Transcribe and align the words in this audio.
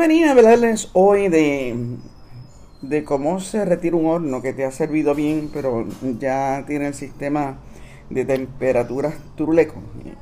Venía 0.00 0.28
a 0.28 0.32
hablarles 0.32 0.88
hoy 0.94 1.28
de, 1.28 1.76
de 2.80 3.04
cómo 3.04 3.38
se 3.38 3.66
retira 3.66 3.96
un 3.96 4.06
horno 4.06 4.40
que 4.40 4.54
te 4.54 4.64
ha 4.64 4.70
servido 4.70 5.14
bien, 5.14 5.50
pero 5.52 5.86
ya 6.18 6.64
tiene 6.66 6.86
el 6.86 6.94
sistema 6.94 7.58
de 8.08 8.24
temperaturas 8.24 9.16
turuleco 9.36 9.74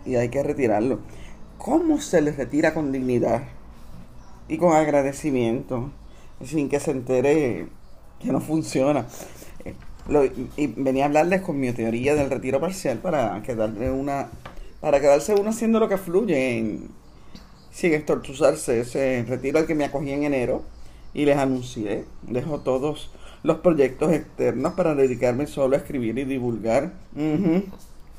y 0.05 0.17
hay 0.17 0.31
que 0.31 0.43
retirarlo. 0.43 0.99
¿Cómo 1.59 2.01
se 2.01 2.21
les 2.23 2.37
retira 2.37 2.75
con 2.75 2.91
dignidad 2.91 3.43
y 4.49 4.57
con 4.59 4.73
agradecimiento 4.75 5.93
sin 6.45 6.69
que 6.69 6.81
se 6.81 6.91
entere 6.91 7.69
que 8.19 8.33
no 8.33 8.41
funciona? 8.41 9.07
Eh, 9.65 9.75
lo- 10.09 10.25
y 10.25 10.67
venía 10.77 11.05
a 11.05 11.07
hablarles 11.07 11.43
con 11.43 11.61
mi 11.61 11.71
teoría 11.71 12.17
del 12.17 12.31
retiro 12.31 12.59
parcial 12.61 12.99
para 12.99 13.41
quedarme 13.43 13.93
una 13.93 14.29
para 14.81 15.01
quedarse 15.01 15.35
uno 15.35 15.51
haciendo 15.51 15.79
lo 15.79 15.89
que 15.89 15.99
fluye 15.99 16.59
en- 16.59 16.89
sin 17.79 17.95
estortuzarse 17.95 18.81
ese 18.81 19.25
retiro 19.29 19.61
al 19.61 19.67
que 19.67 19.77
me 19.77 19.85
acogí 19.85 20.11
en 20.11 20.25
enero 20.25 20.65
y 21.15 21.25
les 21.27 21.37
anuncié, 21.37 22.07
dejo 22.23 22.59
todos 22.59 23.13
los 23.45 23.59
proyectos 23.59 24.13
externos 24.13 24.73
para 24.73 24.97
dedicarme 24.97 25.47
solo 25.47 25.77
a 25.77 25.79
escribir 25.79 26.19
y 26.19 26.25
divulgar. 26.25 26.91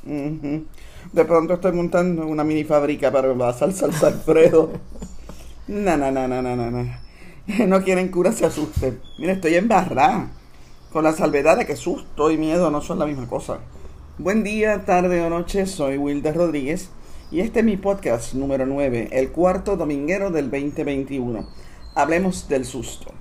De 0.05 1.25
pronto 1.25 1.55
estoy 1.55 1.73
montando 1.73 2.25
una 2.25 2.45
mini 2.45 2.63
fábrica 2.63 3.11
para 3.11 3.35
la 3.35 3.51
salsa 3.51 3.87
al 3.87 4.13
Alfredo. 4.13 4.71
No, 5.67 5.97
no, 5.97 6.09
no, 6.09 6.25
no, 6.25 6.41
no, 6.41 6.55
no, 6.55 6.71
no. 6.71 6.87
No 7.67 7.83
quieren 7.83 8.07
cura, 8.07 8.31
se 8.31 8.45
asusten. 8.45 9.01
Mira, 9.17 9.33
estoy 9.33 9.55
embarrada. 9.55 10.31
Con 10.93 11.03
la 11.03 11.11
salvedad 11.11 11.57
de 11.57 11.65
que 11.65 11.75
susto 11.75 12.31
y 12.31 12.37
miedo 12.37 12.71
no 12.71 12.79
son 12.79 12.97
la 12.97 13.05
misma 13.05 13.27
cosa. 13.27 13.59
Buen 14.19 14.41
día, 14.41 14.85
tarde 14.85 15.21
o 15.21 15.29
noche, 15.29 15.65
soy 15.65 15.97
Wilder 15.97 16.37
Rodríguez 16.37 16.91
y 17.31 17.41
este 17.41 17.59
es 17.59 17.65
mi 17.65 17.77
podcast 17.77 18.33
número 18.33 18.65
9, 18.65 19.09
el 19.11 19.31
cuarto 19.31 19.77
dominguero 19.77 20.31
del 20.31 20.49
2021. 20.49 21.47
Hablemos 21.93 22.49
del 22.49 22.65
susto. 22.65 23.13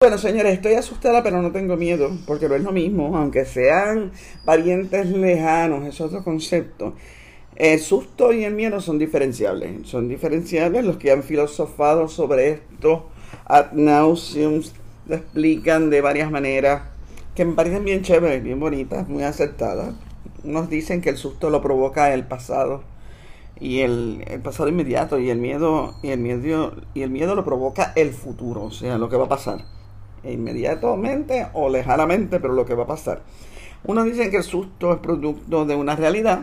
Bueno, 0.00 0.18
señores, 0.18 0.54
estoy 0.54 0.74
asustada, 0.74 1.24
pero 1.24 1.42
no 1.42 1.50
tengo 1.50 1.76
miedo, 1.76 2.10
porque 2.26 2.48
no 2.48 2.54
es 2.54 2.62
lo 2.62 2.70
mismo, 2.70 3.16
aunque 3.16 3.44
sean 3.44 4.12
parientes 4.44 5.10
lejanos, 5.10 5.84
es 5.84 6.00
otro 6.00 6.22
concepto. 6.22 6.94
El 7.56 7.80
susto 7.80 8.32
y 8.32 8.44
el 8.44 8.54
miedo 8.54 8.80
son 8.80 9.00
diferenciables. 9.00 9.88
Son 9.88 10.08
diferenciables 10.08 10.84
los 10.84 10.96
que 10.96 11.10
han 11.10 11.24
filosofado 11.24 12.06
sobre 12.06 12.50
esto 12.50 13.08
ad 13.46 13.72
nauseum, 13.72 14.62
lo 15.08 15.16
explican 15.16 15.90
de 15.90 16.00
varias 16.00 16.30
maneras 16.30 16.97
que 17.38 17.44
me 17.44 17.52
parecen 17.52 17.84
bien 17.84 18.02
chéveres, 18.02 18.42
bien 18.42 18.58
bonitas, 18.58 19.08
muy 19.08 19.22
acertadas. 19.22 19.94
Unos 20.42 20.68
dicen 20.68 21.00
que 21.00 21.10
el 21.10 21.16
susto 21.16 21.50
lo 21.50 21.62
provoca 21.62 22.12
el 22.12 22.26
pasado 22.26 22.82
y 23.60 23.78
el, 23.82 24.24
el 24.26 24.40
pasado 24.40 24.68
inmediato 24.68 25.20
y 25.20 25.30
el 25.30 25.38
miedo 25.38 25.94
y 26.02 26.08
el 26.08 26.18
miedo 26.18 26.72
y 26.94 27.02
el 27.02 27.10
miedo 27.10 27.36
lo 27.36 27.44
provoca 27.44 27.92
el 27.94 28.10
futuro, 28.10 28.64
o 28.64 28.70
sea, 28.72 28.98
lo 28.98 29.08
que 29.08 29.16
va 29.16 29.26
a 29.26 29.28
pasar 29.28 29.64
inmediatamente 30.24 31.46
o 31.52 31.68
lejanamente, 31.68 32.40
pero 32.40 32.54
lo 32.54 32.66
que 32.66 32.74
va 32.74 32.82
a 32.82 32.88
pasar. 32.88 33.22
Unos 33.84 34.06
dicen 34.06 34.32
que 34.32 34.38
el 34.38 34.42
susto 34.42 34.92
es 34.92 34.98
producto 34.98 35.64
de 35.64 35.76
una 35.76 35.94
realidad 35.94 36.42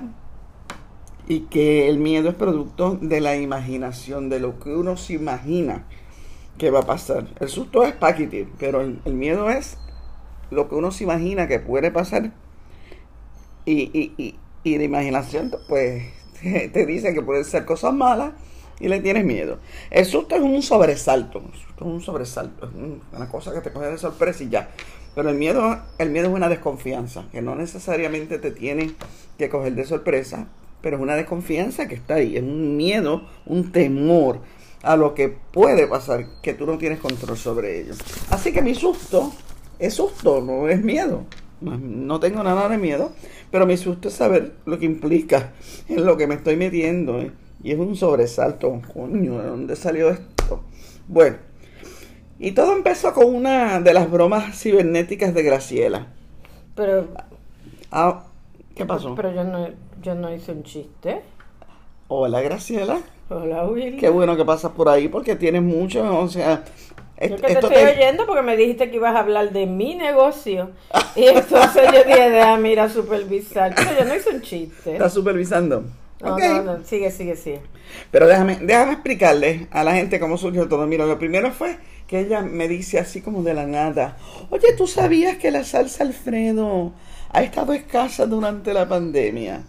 y 1.27 1.41
que 1.41 1.89
el 1.89 1.97
miedo 1.97 2.29
es 2.29 2.35
producto 2.35 2.97
de 3.01 3.19
la 3.19 3.35
imaginación, 3.35 4.29
de 4.29 4.39
lo 4.39 4.59
que 4.59 4.73
uno 4.73 4.95
se 4.95 5.15
imagina 5.15 5.83
que 6.57 6.71
va 6.71 6.79
a 6.79 6.83
pasar. 6.83 7.27
El 7.41 7.49
susto 7.49 7.83
es 7.83 7.91
paquete, 7.91 8.47
pero 8.57 8.79
el 8.79 9.13
miedo 9.13 9.49
es 9.49 9.77
lo 10.51 10.69
que 10.69 10.75
uno 10.75 10.91
se 10.91 11.03
imagina 11.03 11.47
que 11.47 11.59
puede 11.59 11.91
pasar. 11.91 12.31
Y, 13.65 13.89
y, 14.17 14.35
y, 14.63 14.77
la 14.77 14.83
imaginación, 14.83 15.51
pues, 15.67 16.03
te, 16.41 16.85
dice 16.85 17.13
que 17.13 17.21
pueden 17.21 17.45
ser 17.45 17.65
cosas 17.65 17.93
malas 17.93 18.33
y 18.79 18.87
le 18.87 18.99
tienes 18.99 19.25
miedo. 19.25 19.59
El 19.89 20.05
susto 20.05 20.35
es 20.35 20.41
un 20.41 20.61
sobresalto. 20.61 21.39
El 21.39 21.59
susto 21.59 21.85
es 21.85 21.91
un 21.91 22.01
sobresalto. 22.01 22.67
Es 22.67 22.73
un- 22.75 23.01
una 23.13 23.29
cosa 23.29 23.53
que 23.53 23.61
te 23.61 23.71
coge 23.71 23.87
de 23.87 23.97
sorpresa 23.97 24.43
y 24.43 24.49
ya. 24.49 24.69
Pero 25.15 25.29
el 25.29 25.37
miedo, 25.37 25.79
el 25.97 26.09
miedo 26.09 26.27
es 26.27 26.33
una 26.33 26.49
desconfianza, 26.49 27.25
que 27.31 27.41
no 27.41 27.55
necesariamente 27.55 28.37
te 28.37 28.51
tiene 28.51 28.91
que 29.37 29.49
coger 29.49 29.73
de 29.73 29.85
sorpresa, 29.85 30.47
pero 30.81 30.97
es 30.97 31.01
una 31.01 31.15
desconfianza 31.15 31.87
que 31.87 31.95
está 31.95 32.15
ahí. 32.15 32.35
Es 32.35 32.43
un 32.43 32.75
miedo, 32.75 33.23
un 33.45 33.71
temor 33.71 34.41
a 34.83 34.97
lo 34.97 35.15
que 35.15 35.29
puede 35.29 35.87
pasar, 35.87 36.27
que 36.43 36.53
tú 36.53 36.67
no 36.67 36.77
tienes 36.77 36.99
control 36.99 37.37
sobre 37.37 37.79
ello. 37.81 37.93
Así 38.29 38.51
que 38.51 38.61
mi 38.61 38.75
susto 38.75 39.33
es 39.79 39.93
susto, 39.93 40.41
no 40.41 40.67
es 40.67 40.83
miedo. 40.83 41.23
No, 41.61 42.19
tengo 42.19 42.43
nada 42.43 42.69
de 42.69 42.77
miedo, 42.77 43.11
pero 43.49 43.65
mi 43.65 43.77
susto 43.77 44.09
es 44.09 44.13
saber 44.13 44.53
lo 44.65 44.77
que 44.77 44.85
implica 44.85 45.53
en 45.87 46.05
lo 46.05 46.17
que 46.17 46.27
me 46.27 46.35
estoy 46.35 46.57
metiendo. 46.57 47.19
¿eh? 47.21 47.31
Y 47.63 47.71
es 47.71 47.79
un 47.79 47.95
sobresalto. 47.95 48.81
Coño, 48.93 49.41
¿de 49.41 49.47
dónde 49.47 49.75
salió 49.75 50.09
esto? 50.09 50.63
Bueno, 51.07 51.37
y 52.37 52.51
todo 52.51 52.75
empezó 52.75 53.13
con 53.13 53.33
una 53.33 53.79
de 53.79 53.93
las 53.93 54.11
bromas 54.11 54.59
cibernéticas 54.59 55.33
de 55.33 55.43
Graciela. 55.43 56.07
Pero, 56.75 57.07
Ah, 57.91 58.25
¿Qué 58.75 58.85
pasó? 58.85 59.15
pero 59.15 59.33
yo 59.33 59.43
no, 59.45 59.69
yo 60.01 60.15
no 60.15 60.33
hice 60.33 60.51
un 60.51 60.63
chiste. 60.63 61.21
Hola, 62.09 62.41
Graciela. 62.41 62.99
Hola, 63.29 63.65
Will. 63.65 63.97
Qué 63.97 64.09
bueno 64.09 64.35
que 64.35 64.43
pasas 64.45 64.73
por 64.73 64.89
ahí 64.89 65.07
porque 65.07 65.35
tienes 65.35 65.63
mucho, 65.63 66.19
o 66.19 66.27
sea... 66.27 66.63
Yo 67.21 67.35
que 67.37 67.41
te 67.43 67.53
esto 67.53 67.67
estoy 67.67 67.83
te- 67.83 67.93
oyendo 67.95 68.25
porque 68.25 68.41
me 68.41 68.57
dijiste 68.57 68.89
que 68.89 68.97
ibas 68.97 69.15
a 69.15 69.19
hablar 69.19 69.51
de 69.51 69.65
mi 69.65 69.95
negocio. 69.95 70.71
Y 71.15 71.25
entonces 71.27 71.83
yo 71.93 72.03
dije, 72.03 72.29
déjame 72.29 72.71
ir 72.71 72.79
a 72.79 72.89
supervisar. 72.89 73.73
Pero 73.75 73.91
yo 73.97 74.05
no 74.05 74.15
hice 74.15 74.29
un 74.31 74.41
chiste. 74.41 74.93
Estás 74.93 75.13
supervisando. 75.13 75.83
No, 76.21 76.33
Ok. 76.33 76.39
no, 76.41 76.61
no, 76.63 76.83
sigue, 76.83 77.11
sigue, 77.11 77.35
sigue. 77.35 77.61
Pero 78.11 78.27
déjame, 78.27 78.57
déjame 78.61 78.93
explicarle 78.93 79.67
a 79.71 79.83
la 79.83 79.93
gente 79.95 80.19
cómo 80.19 80.37
surgió 80.37 80.67
todo. 80.67 80.85
Mira, 80.87 81.05
lo 81.05 81.17
primero 81.19 81.51
fue 81.51 81.77
que 82.07 82.19
ella 82.19 82.41
me 82.41 82.67
dice 82.67 82.99
así 82.99 83.21
como 83.21 83.43
de 83.43 83.53
la 83.53 83.65
nada, 83.65 84.17
oye, 84.49 84.73
¿tú 84.77 84.85
sabías 84.87 85.37
que 85.37 85.51
la 85.51 85.63
salsa 85.63 86.03
Alfredo 86.03 86.93
ha 87.31 87.41
estado 87.43 87.73
escasa 87.73 88.25
durante 88.25 88.73
la 88.73 88.87
pandemia? 88.87 89.61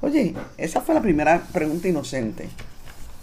Oye, 0.00 0.34
esa 0.58 0.80
fue 0.82 0.94
la 0.94 1.00
primera 1.00 1.42
pregunta 1.52 1.88
inocente. 1.88 2.48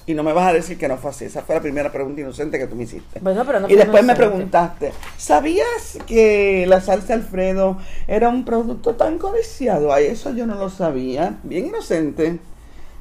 Y 0.08 0.14
no 0.16 0.24
me 0.24 0.34
vas 0.34 0.50
a 0.50 0.54
decir 0.54 0.78
que 0.78 0.88
no 0.88 0.98
fue 0.98 1.12
así. 1.12 1.26
Esa 1.26 1.42
fue 1.44 1.56
la 1.56 1.62
primera 1.62 1.92
pregunta 1.92 2.22
inocente 2.22 2.58
que 2.58 2.68
tú 2.68 2.76
me 2.76 2.84
hiciste. 2.84 3.20
Bueno, 3.20 3.44
pero 3.46 3.60
no 3.60 3.70
y 3.70 3.76
después 3.76 4.04
me 4.04 4.16
preguntaste, 4.16 4.92
¿sabías 5.18 6.00
que 6.08 6.66
la 6.68 6.82
salsa 6.82 7.14
Alfredo 7.14 7.78
era 8.08 8.30
un 8.30 8.44
producto 8.44 8.96
tan 8.96 9.18
codiciado? 9.20 9.94
Ay, 9.94 10.06
eso 10.08 10.34
yo 10.34 10.48
no 10.48 10.56
lo 10.56 10.70
sabía. 10.70 11.38
Bien 11.44 11.68
inocente. 11.68 12.40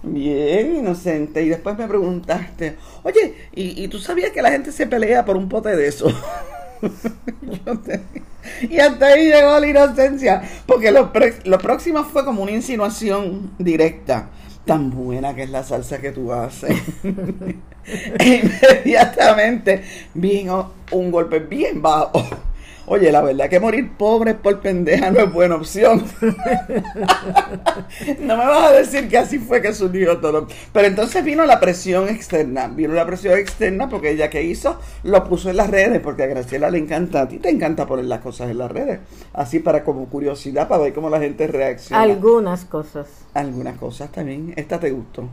Bien 0.03 0.77
inocente. 0.77 1.43
Y 1.43 1.49
después 1.49 1.77
me 1.79 1.89
preguntaste, 1.89 2.77
oye, 3.03 3.35
¿y, 3.55 3.83
y 3.83 3.89
tú 3.89 3.99
sabías 3.99 4.31
que 4.31 4.43
la 4.43 4.51
gente 4.51 4.71
se 4.73 4.87
pelea 4.87 5.25
por 5.25 5.37
un 5.37 5.49
pote 5.49 5.75
de 5.75 5.87
eso? 5.89 6.07
Te- 7.85 8.01
Y 8.69 8.79
hasta 8.79 9.07
ahí 9.07 9.27
llegó 9.31 9.59
la 9.59 9.67
inocencia. 9.67 10.43
Porque 10.67 10.91
lo, 10.91 11.13
pre- 11.13 11.39
lo 11.45 11.59
próximo 11.59 12.05
fue 12.05 12.25
como 12.25 12.43
una 12.43 12.53
insinuación 12.53 13.53
directa. 13.59 14.29
Tan 14.71 14.89
buena 14.89 15.35
que 15.35 15.43
es 15.43 15.51
la 15.51 15.65
salsa 15.65 16.01
que 16.01 16.13
tú 16.13 16.33
haces. 16.33 16.81
E 18.21 18.43
inmediatamente 18.45 19.83
vino 20.15 20.75
un 20.93 21.11
golpe 21.11 21.41
bien 21.41 21.83
bajo. 21.83 22.23
Oye, 22.93 23.13
la 23.13 23.21
verdad 23.23 23.49
que 23.49 23.61
morir 23.61 23.93
pobre 23.97 24.35
por 24.35 24.59
pendeja 24.59 25.13
no 25.13 25.21
es 25.21 25.33
buena 25.33 25.55
opción. 25.55 26.03
no 28.21 28.37
me 28.37 28.45
vas 28.45 28.69
a 28.69 28.73
decir 28.73 29.09
que 29.09 29.17
así 29.17 29.39
fue 29.39 29.63
que 29.63 29.73
surgió 29.73 30.19
todo. 30.19 30.49
Pero 30.73 30.89
entonces 30.89 31.25
vino 31.25 31.45
la 31.45 31.61
presión 31.61 32.09
externa. 32.09 32.67
Vino 32.67 32.93
la 32.93 33.07
presión 33.07 33.39
externa 33.39 33.89
porque 33.89 34.11
ella 34.11 34.29
que 34.29 34.43
hizo 34.43 34.77
lo 35.05 35.23
puso 35.23 35.51
en 35.51 35.59
las 35.59 35.71
redes. 35.71 36.01
Porque 36.01 36.25
a 36.25 36.27
Graciela 36.27 36.69
le 36.69 36.79
encanta. 36.79 37.21
A 37.21 37.29
ti 37.29 37.39
te 37.39 37.49
encanta 37.49 37.87
poner 37.87 38.07
las 38.07 38.23
cosas 38.23 38.51
en 38.51 38.59
las 38.59 38.73
redes. 38.73 38.99
Así 39.35 39.61
para 39.61 39.85
como 39.85 40.07
curiosidad, 40.07 40.67
para 40.67 40.83
ver 40.83 40.93
cómo 40.93 41.09
la 41.11 41.21
gente 41.21 41.47
reacciona. 41.47 42.03
Algunas 42.03 42.65
cosas. 42.65 43.07
Algunas 43.35 43.79
cosas 43.79 44.11
también. 44.11 44.53
Esta 44.57 44.81
te 44.81 44.91
gustó. 44.91 45.29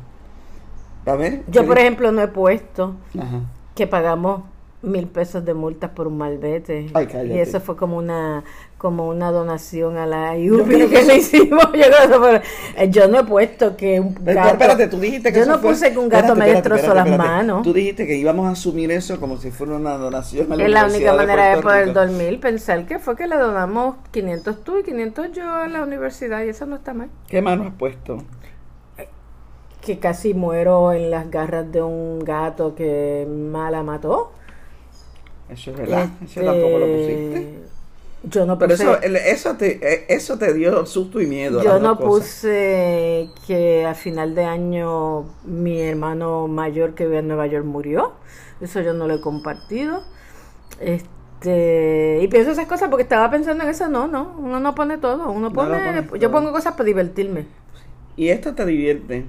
A 1.08 1.16
ver. 1.16 1.42
Yo, 1.48 1.62
¿qué 1.62 1.68
por 1.68 1.80
ejemplo, 1.80 2.12
no 2.12 2.22
he 2.22 2.28
puesto 2.28 2.98
Ajá. 3.18 3.40
que 3.74 3.88
pagamos 3.88 4.44
mil 4.84 5.08
pesos 5.08 5.44
de 5.44 5.54
multas 5.56 5.90
por 5.90 6.08
un 6.08 6.18
malvete. 6.20 6.88
Ay, 6.94 7.08
y 7.34 7.40
eso 7.40 7.60
fue 7.60 7.76
como 7.76 7.98
una 7.98 8.44
como 8.78 9.08
una 9.10 9.32
donación 9.32 9.98
a 9.98 10.06
la 10.06 10.38
IUPI 10.38 10.78
que 10.78 10.88
que 10.90 11.02
le 11.04 11.16
hicimos. 11.18 11.64
Yo, 11.74 11.82
creo 12.08 12.22
que 12.22 12.42
eh, 12.78 12.90
yo 12.92 13.08
no 13.08 13.20
he 13.22 13.24
puesto 13.24 13.76
que 13.76 14.00
un 14.00 14.14
Pero, 14.14 14.36
gato... 14.36 14.50
espérate, 14.50 14.88
tú 14.88 15.00
dijiste 15.00 15.34
que 15.34 15.40
Yo 15.40 15.46
no 15.48 15.58
fue- 15.58 15.72
puse 15.72 15.92
que 15.92 15.98
un 15.98 16.08
gato 16.10 16.34
espérate, 16.34 16.48
me 16.48 16.54
destrozó 16.54 16.86
espérate, 16.86 17.10
las 17.10 17.18
manos. 17.18 17.64
Tú 17.64 17.74
dijiste 17.74 18.06
que 18.06 18.16
íbamos 18.18 18.46
a 18.46 18.52
asumir 18.52 18.92
eso 18.92 19.20
como 19.20 19.38
si 19.38 19.50
fuera 19.50 19.74
una 19.76 19.98
donación 19.98 20.52
a 20.54 20.56
la 20.58 20.64
Es 20.66 20.70
la 20.70 20.86
única 20.86 21.12
manera 21.14 21.46
de 21.46 21.52
Puerto 21.54 21.68
poder 21.70 21.88
Rico. 21.88 22.00
dormir, 22.00 22.40
pensar 22.40 22.86
que 22.86 23.00
fue 23.00 23.16
que 23.16 23.26
le 23.26 23.36
donamos 23.38 23.96
500 24.12 24.64
tú 24.64 24.78
y 24.78 24.84
500 24.84 25.32
yo 25.32 25.52
a 25.56 25.68
la 25.68 25.82
universidad 25.82 26.44
y 26.46 26.50
eso 26.50 26.68
no 26.68 26.76
está 26.76 26.94
mal. 26.94 27.10
¿Qué 27.28 27.42
mano 27.42 27.64
has 27.64 27.74
puesto? 27.74 28.24
Que 29.82 30.00
casi 30.00 30.34
muero 30.34 30.92
en 30.92 31.10
las 31.12 31.32
garras 31.32 31.72
de 31.72 31.82
un 31.82 32.20
gato 32.20 32.76
que 32.76 33.26
mala 33.28 33.84
mató. 33.84 34.34
Eso 35.50 35.72
es 35.72 35.78
verdad. 35.78 36.12
Este, 36.22 36.26
Eso 36.26 36.44
tampoco 36.44 36.80
lo 36.80 36.92
pusiste. 36.92 37.48
Yo 38.24 38.46
no 38.46 38.58
Pero 38.58 38.74
puse, 38.74 38.84
eso, 38.84 39.02
el- 39.02 39.16
eso, 39.16 39.56
te, 39.58 39.80
eh, 39.94 40.06
eso 40.10 40.38
te 40.38 40.54
dio 40.54 40.86
susto 40.86 41.22
y 41.22 41.28
miedo. 41.28 41.64
yo 41.64 41.80
no 41.80 41.98
cosas. 41.98 42.28
puse 42.34 43.30
que 43.46 43.86
a 43.86 43.94
final 43.96 44.36
de 44.36 44.46
año 44.46 45.26
mi 45.46 45.80
hermano 45.82 46.48
mayor 46.48 46.94
que 46.94 47.06
vive 47.06 47.20
en 47.20 47.28
Nueva 47.28 47.48
York 47.48 47.66
murió. 47.66 48.14
Eso 48.62 48.82
yo 48.82 48.94
no 48.94 49.08
lo 49.08 49.16
he 49.16 49.22
compartido. 49.22 50.04
Este, 50.80 52.20
y 52.22 52.28
pienso 52.30 52.52
esas 52.52 52.68
cosas 52.68 52.90
porque 52.90 53.04
estaba 53.04 53.30
pensando 53.32 53.64
en 53.64 53.70
eso. 53.72 53.90
No, 53.90 54.08
no, 54.08 54.36
uno 54.40 54.60
no 54.60 54.76
pone 54.76 54.98
todo. 54.98 55.30
Uno 55.32 55.52
No 55.52 55.54
pone, 55.54 56.08
yo 56.20 56.32
todo. 56.32 56.32
pongo 56.32 56.52
cosas 56.52 56.74
para 56.74 56.86
divertirme. 56.86 57.48
Y 58.18 58.30
esto 58.30 58.54
te 58.54 58.66
divierte. 58.66 59.26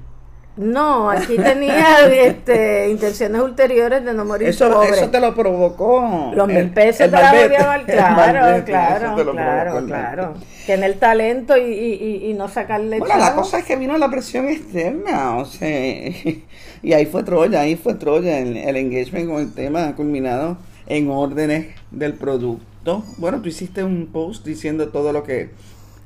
No, 0.58 1.08
aquí 1.10 1.37
tenía 1.38 2.06
este, 2.08 2.90
intenciones 2.90 3.40
ulteriores 3.40 4.05
de 4.05 4.12
no 4.12 4.25
morir 4.25 4.49
Eso, 4.49 4.69
pobre. 4.69 4.90
eso 4.90 5.08
te 5.08 5.20
lo 5.20 5.34
provocó. 5.34 6.32
Los 6.34 6.49
mil 6.49 6.70
pesos 6.72 7.02
el 7.02 7.10
te 7.10 7.16
la 7.16 7.32
malvete. 7.32 7.49
volví 7.49 7.55
a 7.56 7.64
dar, 7.66 7.84
El 7.87 7.87
claro, 7.87 8.14
malvete, 8.16 8.64
claro, 8.64 9.14
claro, 9.31 9.84
claro. 9.87 10.34
malvete. 10.34 10.46
Tener 10.66 10.99
talento 10.99 11.56
y, 11.56 11.62
y, 11.62 11.94
y, 12.26 12.31
y 12.31 12.34
no 12.34 12.49
sacarle 12.49 12.99
Bueno, 12.99 13.16
la 13.16 13.26
chavo. 13.28 13.43
cosa 13.43 13.60
es 13.60 13.64
que 13.66 13.76
vino 13.76 13.96
la 13.99 14.10
presión 14.10 14.49
externa, 14.49 15.37
o 15.37 15.44
sea, 15.44 15.69
y 16.82 16.93
ahí 16.93 17.06
fue 17.06 17.22
Troya, 17.22 17.60
ahí 17.60 17.76
fue 17.76 17.94
Troya, 17.94 18.38
el, 18.40 18.56
el 18.56 18.76
engagement 18.76 19.28
con 19.28 19.40
el 19.40 19.55
tema 19.55 19.94
culminado 19.96 20.58
en 20.87 21.08
órdenes 21.10 21.69
del 21.90 22.14
producto. 22.14 23.05
Bueno, 23.19 23.40
tú 23.43 23.49
hiciste 23.49 23.84
un 23.84 24.08
post 24.12 24.44
diciendo 24.44 24.88
todo 24.88 25.12
lo 25.12 25.22
que 25.22 25.50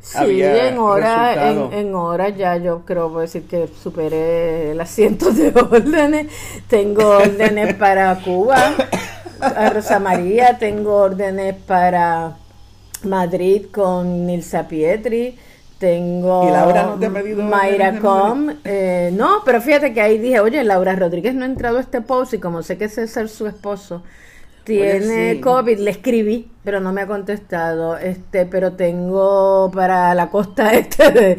Sí, 0.02 0.16
había 0.18 0.68
en 0.68 0.76
resultado. 0.78 1.70
en, 1.72 1.86
en 1.88 1.94
horas 1.94 2.36
ya 2.36 2.56
yo 2.56 2.84
creo 2.84 3.08
puedo 3.08 3.20
decir 3.20 3.46
que 3.46 3.68
superé 3.82 4.74
las 4.74 4.90
cientos 4.90 5.36
de 5.36 5.48
órdenes. 5.54 6.26
Tengo 6.68 7.08
órdenes 7.18 7.74
para 7.76 8.20
Cuba, 8.22 8.74
a 9.40 9.70
Rosa 9.70 9.98
María, 10.00 10.58
tengo 10.58 10.96
órdenes 10.96 11.54
para 11.66 12.36
Madrid 13.04 13.66
con 13.72 14.26
Nilsa 14.26 14.68
Pietri. 14.68 15.38
Tengo 15.78 16.46
¿Y 16.48 16.50
Laura 16.50 16.84
no 16.84 16.98
te 16.98 17.06
ha 17.06 17.10
pedido 17.12 17.42
Mayra 17.42 17.98
Com. 18.00 18.50
eh, 18.64 19.10
no, 19.14 19.42
pero 19.44 19.60
fíjate 19.60 19.92
que 19.92 20.00
ahí 20.00 20.18
dije, 20.18 20.38
oye, 20.40 20.62
Laura 20.64 20.94
Rodríguez 20.94 21.34
no 21.34 21.42
ha 21.44 21.48
entrado 21.48 21.78
a 21.78 21.80
este 21.80 22.00
post 22.00 22.34
y 22.34 22.38
como 22.38 22.62
sé 22.62 22.78
que 22.78 22.88
César, 22.88 23.28
su 23.28 23.46
esposo, 23.48 24.02
tiene 24.64 25.34
sí. 25.34 25.40
COVID, 25.40 25.78
le 25.78 25.90
escribí, 25.90 26.50
pero 26.64 26.80
no 26.80 26.92
me 26.92 27.02
ha 27.02 27.06
contestado. 27.06 27.96
Este, 27.96 28.46
pero 28.46 28.72
tengo 28.72 29.70
para 29.72 30.14
la 30.14 30.30
costa 30.30 30.72
este 30.74 31.10
de, 31.10 31.38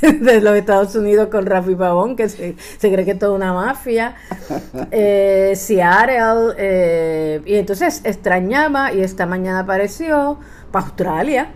de 0.00 0.40
los 0.40 0.54
Estados 0.56 0.94
Unidos 0.94 1.28
con 1.28 1.46
Rafi 1.46 1.74
Pavón, 1.74 2.16
que 2.16 2.28
se, 2.28 2.56
se 2.78 2.92
cree 2.92 3.04
que 3.04 3.12
es 3.12 3.18
toda 3.18 3.32
una 3.32 3.52
mafia. 3.52 4.14
Eh, 4.90 5.54
Seattle, 5.56 6.54
eh, 6.58 7.40
y 7.44 7.54
entonces 7.56 8.02
extrañaba 8.04 8.92
y 8.92 9.00
esta 9.00 9.26
mañana 9.26 9.60
apareció 9.60 10.38
para 10.70 10.86
Australia. 10.86 11.48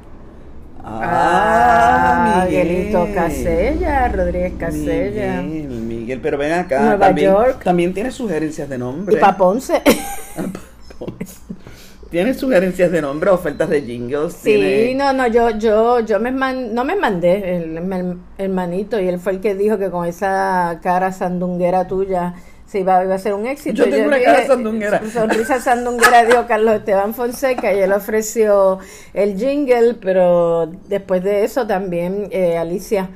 Ah, 0.85 2.45
Miguelito 2.47 3.09
Casella, 3.15 4.09
Rodríguez 4.09 4.55
Casella. 4.59 5.43
Miguel, 5.43 5.69
Miguel, 5.69 6.21
pero 6.23 6.39
ven 6.39 6.53
acá, 6.53 6.81
Nueva 6.81 7.07
también, 7.07 7.33
York. 7.33 7.63
también 7.63 7.95
tiene 7.95 8.11
sugerencias 8.11 8.69
de 8.69 8.79
nombre. 8.79 9.17
Y 9.17 9.21
para 9.21 9.37
Ponce. 9.37 9.83
Tiene 12.11 12.35
sugerencias 12.35 12.91
de 12.91 13.01
nombre, 13.03 13.31
ofertas 13.31 13.69
de 13.71 13.83
jingles. 13.83 14.33
Sí, 14.33 14.55
tiene- 14.55 14.95
no, 14.97 15.13
no, 15.13 15.29
yo, 15.29 15.51
yo, 15.51 16.01
yo 16.01 16.19
me 16.19 16.33
man- 16.33 16.75
no 16.75 16.85
me 16.85 16.97
mandé 16.97 17.57
el, 17.57 17.77
el 17.79 18.17
hermanito 18.37 18.99
y 18.99 19.07
él 19.09 19.21
fue 19.21 19.33
el 19.33 19.41
que 19.41 19.55
dijo 19.55 19.79
que 19.79 19.91
con 19.91 20.05
esa 20.07 20.81
cara 20.83 21.13
sandunguera 21.13 21.87
tuya 21.87 22.35
se 22.67 22.81
iba, 22.81 23.05
iba 23.05 23.15
a 23.15 23.19
ser 23.19 23.35
un 23.35 23.47
éxito. 23.47 23.85
Yo 23.85 23.91
tengo 23.91 24.09
una 24.09 24.21
cara 24.21 24.45
sandunguera. 24.45 25.03
Sonrisa 25.13 25.61
sandunguera 25.61 26.25
dijo 26.27 26.47
Carlos 26.49 26.75
Esteban 26.75 27.15
Fonseca 27.15 27.73
y 27.73 27.79
él 27.79 27.93
ofreció 27.93 28.81
el 29.15 29.37
jingle, 29.39 29.95
pero 29.95 30.67
después 30.89 31.23
de 31.23 31.45
eso 31.45 31.65
también 31.69 32.27
eh, 32.33 32.57
Alicia, 32.59 33.11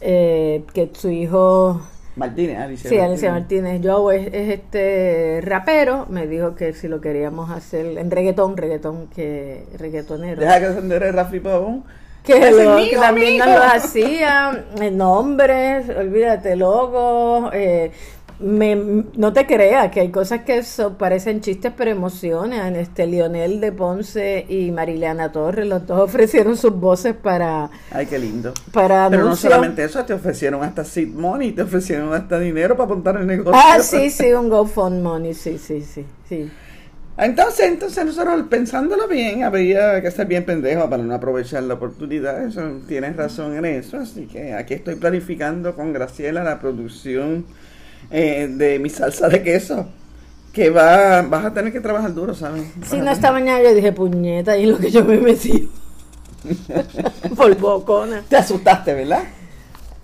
eh, 0.00 0.62
que 0.72 0.88
su 0.92 1.10
hijo 1.10 1.80
Martínez, 2.16 2.58
Alicia 2.58 2.90
Sí, 2.90 2.98
Alicia 2.98 3.32
Martínez. 3.32 3.80
Joe 3.84 4.16
es, 4.16 4.26
es 4.34 4.48
este 4.60 5.40
rapero. 5.42 6.06
Me 6.10 6.26
dijo 6.26 6.54
que 6.54 6.72
si 6.72 6.88
lo 6.88 7.00
queríamos 7.00 7.50
hacer 7.50 7.98
en 7.98 8.10
reggaetón, 8.10 8.56
reggaetón, 8.56 9.06
que 9.08 9.64
reggaetonero. 9.78 10.40
Deja 10.40 10.58
que 10.58 10.66
ascender 10.66 11.02
el 11.04 11.12
Rafi 11.14 11.40
Pavón. 11.40 11.84
Que, 12.24 12.38
lo- 12.50 12.76
es 12.78 12.88
que 12.90 12.90
mío, 12.96 13.00
también 13.00 13.38
nos 13.38 13.46
amigo. 13.46 13.60
lo 13.60 13.64
hacía, 13.72 14.64
eh, 14.82 14.90
nombres, 14.90 15.88
olvídate, 15.88 16.54
logo. 16.56 17.50
Eh, 17.54 17.90
me, 18.40 18.74
no 19.16 19.32
te 19.32 19.46
creas 19.46 19.90
que 19.90 20.00
hay 20.00 20.10
cosas 20.10 20.42
que 20.44 20.62
so- 20.62 20.96
parecen 20.98 21.40
chistes 21.40 21.72
pero 21.76 21.90
emocionan. 21.90 22.76
Este 22.76 23.06
Lionel 23.06 23.60
de 23.60 23.72
Ponce 23.72 24.46
y 24.48 24.70
Mariliana 24.70 25.32
Torres, 25.32 25.66
los 25.66 25.86
dos 25.86 26.00
ofrecieron 26.10 26.56
sus 26.56 26.72
voces 26.74 27.14
para, 27.14 27.70
Ay, 27.90 28.06
qué 28.06 28.18
lindo. 28.18 28.52
para 28.72 29.08
Pero 29.10 29.24
no 29.24 29.36
solamente 29.36 29.84
eso, 29.84 30.04
te 30.04 30.12
ofrecieron 30.14 30.62
hasta 30.62 30.84
seed 30.84 31.08
money, 31.08 31.52
te 31.52 31.62
ofrecieron 31.62 32.12
hasta 32.14 32.38
dinero 32.38 32.76
para 32.76 32.86
apuntar 32.86 33.16
el 33.16 33.26
negocio. 33.26 33.52
Ah, 33.52 33.80
sí, 33.80 34.10
sí, 34.10 34.32
un 34.32 34.48
GoFundMe, 34.48 35.34
sí, 35.34 35.58
sí, 35.58 35.82
sí, 35.82 36.06
sí. 36.28 36.50
Entonces, 37.16 37.66
entonces 37.66 38.04
nosotros 38.06 38.44
pensándolo 38.48 39.06
bien, 39.06 39.44
habría 39.44 40.00
que 40.00 40.10
ser 40.10 40.26
bien 40.26 40.46
pendejo 40.46 40.88
para 40.88 41.02
no 41.02 41.14
aprovechar 41.14 41.62
la 41.64 41.74
oportunidad. 41.74 42.42
Eso, 42.46 42.80
tienes 42.88 43.14
razón 43.16 43.54
en 43.56 43.66
eso. 43.66 43.98
Así 43.98 44.26
que 44.26 44.54
aquí 44.54 44.74
estoy 44.74 44.94
planificando 44.94 45.74
con 45.74 45.92
Graciela 45.92 46.42
la 46.44 46.58
producción 46.60 47.44
eh, 48.10 48.48
de 48.50 48.78
mi 48.78 48.90
salsa 48.90 49.28
de 49.28 49.42
queso. 49.42 49.86
Que 50.52 50.68
va, 50.70 51.22
vas 51.22 51.44
a 51.44 51.54
tener 51.54 51.72
que 51.72 51.80
trabajar 51.80 52.12
duro, 52.12 52.34
¿sabes? 52.34 52.64
Sí, 52.82 52.96
Vas 52.96 53.04
no, 53.04 53.10
esta 53.12 53.30
mañana 53.30 53.62
yo 53.62 53.72
dije, 53.72 53.92
puñeta, 53.92 54.56
y 54.56 54.66
lo 54.66 54.78
que 54.78 54.90
yo 54.90 55.04
me 55.04 55.18
metí. 55.18 55.70
Por 57.36 57.56
bocona. 57.58 58.22
Te 58.28 58.36
asustaste, 58.36 58.94
¿verdad? 58.94 59.22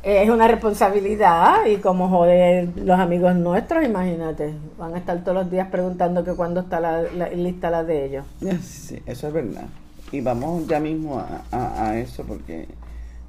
Es 0.03 0.31
una 0.31 0.47
responsabilidad 0.47 1.67
y 1.67 1.77
como 1.79 2.09
joder 2.09 2.69
los 2.77 2.97
amigos 2.99 3.35
nuestros, 3.35 3.85
imagínate, 3.85 4.55
van 4.79 4.95
a 4.95 4.99
estar 4.99 5.19
todos 5.25 5.35
los 5.39 5.51
días 5.51 5.67
preguntando 5.69 6.23
que 6.23 6.33
cuándo 6.35 6.61
está 6.61 6.79
la, 6.79 7.03
la- 7.17 7.29
lista 7.31 7.71
la 7.71 7.83
de 7.83 8.05
ellos. 8.05 8.25
Sí, 8.63 9.03
eso 9.05 9.27
es 9.27 9.33
verdad. 9.33 9.65
Y 10.13 10.21
vamos 10.21 10.65
ya 10.69 10.79
mismo 10.79 11.19
a, 11.19 11.43
a- 11.51 11.89
a 11.89 11.99
eso 11.99 12.23
porque 12.23 12.69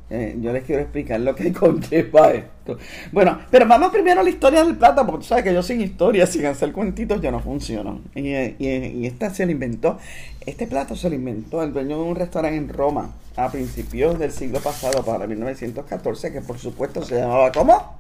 eh, 0.09 0.37
yo 0.39 0.53
les 0.53 0.63
quiero 0.63 0.81
explicar 0.81 1.19
lo 1.19 1.35
que 1.35 1.51
conlleva 1.53 2.31
esto. 2.31 2.77
Bueno, 3.11 3.39
pero 3.51 3.67
vamos 3.67 3.91
primero 3.91 4.21
a 4.21 4.23
la 4.23 4.29
historia 4.29 4.63
del 4.63 4.77
plato, 4.77 5.05
porque 5.05 5.19
tú 5.23 5.27
sabes 5.27 5.43
que 5.43 5.53
yo 5.53 5.61
sin 5.61 5.81
historia, 5.81 6.25
sin 6.25 6.45
hacer 6.45 6.71
cuentitos, 6.71 7.21
yo 7.21 7.31
no 7.31 7.39
funciono. 7.39 8.01
Y, 8.15 8.29
eh, 8.29 8.55
y, 8.59 8.67
eh, 8.67 8.93
y 8.95 9.05
esta 9.05 9.29
se 9.33 9.45
lo 9.45 9.51
inventó, 9.51 9.97
este 10.45 10.67
plato 10.67 10.95
se 10.95 11.09
lo 11.09 11.15
inventó 11.15 11.61
el 11.63 11.73
dueño 11.73 11.97
de 11.97 12.03
un 12.03 12.15
restaurante 12.15 12.57
en 12.57 12.69
Roma 12.69 13.11
a 13.35 13.51
principios 13.51 14.17
del 14.17 14.31
siglo 14.31 14.59
pasado, 14.59 15.03
para 15.03 15.27
1914, 15.27 16.31
que 16.31 16.41
por 16.41 16.57
supuesto 16.57 17.03
se 17.03 17.15
llamaba 17.19 17.51
¿cómo? 17.51 17.97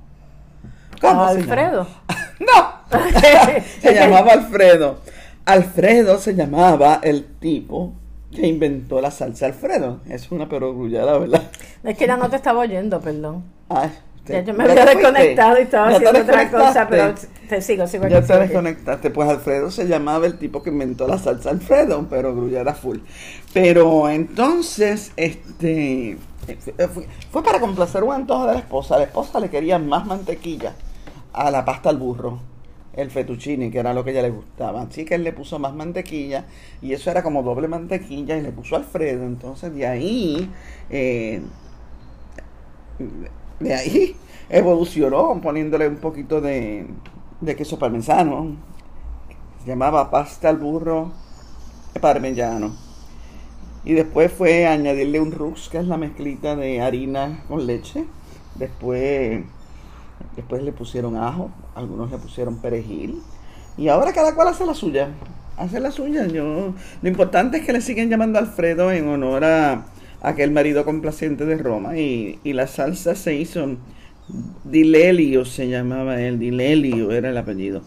¿Cómo 0.99 1.29
se 1.29 1.39
Alfredo. 1.39 1.83
llama? 1.83 2.33
¡No! 2.39 2.99
se 3.81 3.93
llamaba 3.93 4.33
Alfredo. 4.33 4.99
Alfredo 5.45 6.17
se 6.17 6.35
llamaba 6.35 6.99
el 7.03 7.25
tipo 7.25 7.93
que 8.33 8.45
inventó 8.47 9.01
la 9.01 9.11
salsa 9.11 9.45
Alfredo. 9.47 9.99
Es 10.09 10.31
una 10.31 10.47
perogrullada, 10.49 11.17
¿verdad? 11.17 11.43
Es 11.83 11.97
que 11.97 12.07
ya 12.07 12.17
no 12.17 12.29
te 12.29 12.35
estaba 12.35 12.59
oyendo, 12.61 12.99
perdón. 12.99 13.43
Ay, 13.69 13.89
Ya 14.25 14.43
te- 14.43 14.45
yo 14.45 14.53
me 14.53 14.65
¿ya 14.65 14.71
había 14.71 14.83
fuiste? 14.85 14.99
desconectado 15.01 15.59
y 15.59 15.61
estaba 15.63 15.89
¿Ya 15.91 15.95
haciendo 15.97 16.19
otra 16.21 16.51
cosa, 16.51 16.87
pero 16.89 17.15
te 17.47 17.61
sigo, 17.61 17.87
sigo 17.87 18.07
Ya 18.07 18.21
te 18.21 18.37
desconectaste. 18.37 19.09
Pues 19.09 19.29
Alfredo 19.29 19.71
se 19.71 19.87
llamaba 19.87 20.25
el 20.25 20.37
tipo 20.37 20.61
que 20.61 20.69
inventó 20.69 21.07
la 21.07 21.17
salsa 21.17 21.49
Alfredo, 21.51 22.05
pero 22.09 22.35
grullada 22.35 22.73
full. 22.73 22.97
Pero 23.53 24.09
entonces, 24.09 25.11
este. 25.15 26.17
Fue, 26.93 27.05
fue 27.31 27.43
para 27.43 27.59
complacer 27.59 28.03
un 28.03 28.13
antojo 28.13 28.45
de 28.47 28.53
la 28.53 28.59
esposa. 28.59 28.97
La 28.97 29.03
esposa 29.05 29.39
le 29.39 29.49
quería 29.49 29.79
más 29.79 30.05
mantequilla 30.05 30.73
a 31.33 31.51
la 31.51 31.63
pasta 31.65 31.89
al 31.89 31.97
burro. 31.97 32.39
El 32.97 33.11
fettuccine, 33.11 33.71
que 33.71 33.79
era 33.79 33.93
lo 33.93 34.03
que 34.03 34.11
ella 34.11 34.23
le 34.23 34.31
gustaba. 34.31 34.81
Así 34.81 35.05
que 35.05 35.15
él 35.15 35.23
le 35.23 35.31
puso 35.31 35.59
más 35.59 35.73
mantequilla 35.73 36.45
y 36.81 36.91
eso 36.93 37.09
era 37.09 37.23
como 37.23 37.43
doble 37.43 37.67
mantequilla 37.67 38.35
y 38.35 38.41
le 38.41 38.51
puso 38.51 38.75
Alfredo. 38.75 39.23
Entonces 39.23 39.73
de 39.73 39.87
ahí, 39.87 40.51
eh, 40.89 41.41
de 43.59 43.73
ahí 43.73 44.15
evolucionó 44.49 45.39
poniéndole 45.41 45.87
un 45.87 45.97
poquito 45.97 46.41
de, 46.41 46.87
queso 47.55 47.79
parmesano. 47.79 48.55
Se 49.63 49.67
llamaba 49.67 50.09
pasta 50.09 50.49
al 50.49 50.57
burro 50.57 51.11
parmesano. 52.01 52.75
Y 53.85 53.93
después 53.93 54.31
fue 54.31 54.65
añadirle 54.65 55.19
un 55.19 55.31
rux, 55.31 55.69
que 55.69 55.77
es 55.77 55.87
la 55.87 55.97
mezclita 55.97 56.55
de 56.55 56.81
harina 56.81 57.45
con 57.47 57.65
leche. 57.65 58.05
Después, 58.55 59.43
después 60.37 60.63
le 60.63 60.71
pusieron 60.71 61.17
ajo, 61.17 61.51
algunos 61.75 62.09
le 62.09 62.17
pusieron 62.17 62.61
perejil. 62.61 63.21
Y 63.77 63.89
ahora 63.89 64.13
cada 64.13 64.33
cual 64.33 64.47
hace 64.47 64.65
la 64.65 64.73
suya. 64.73 65.09
Hace 65.57 65.79
la 65.79 65.91
suya. 65.91 66.27
Yo, 66.27 66.73
lo 67.01 67.09
importante 67.09 67.57
es 67.57 67.65
que 67.65 67.73
le 67.73 67.81
siguen 67.81 68.09
llamando 68.09 68.39
Alfredo 68.39 68.91
en 68.91 69.09
honor 69.09 69.43
a, 69.43 69.87
aquel 70.21 70.51
marido 70.51 70.85
complaciente 70.85 71.45
de 71.45 71.57
Roma. 71.57 71.97
Y, 71.97 72.39
y 72.43 72.53
la 72.53 72.67
salsa 72.67 73.15
se 73.15 73.35
hizo. 73.35 73.75
Dilelio 74.63 75.45
se 75.45 75.69
llamaba 75.69 76.21
él, 76.21 76.37
Dilelio 76.37 77.11
era 77.11 77.29
el 77.29 77.37
apellido. 77.37 77.81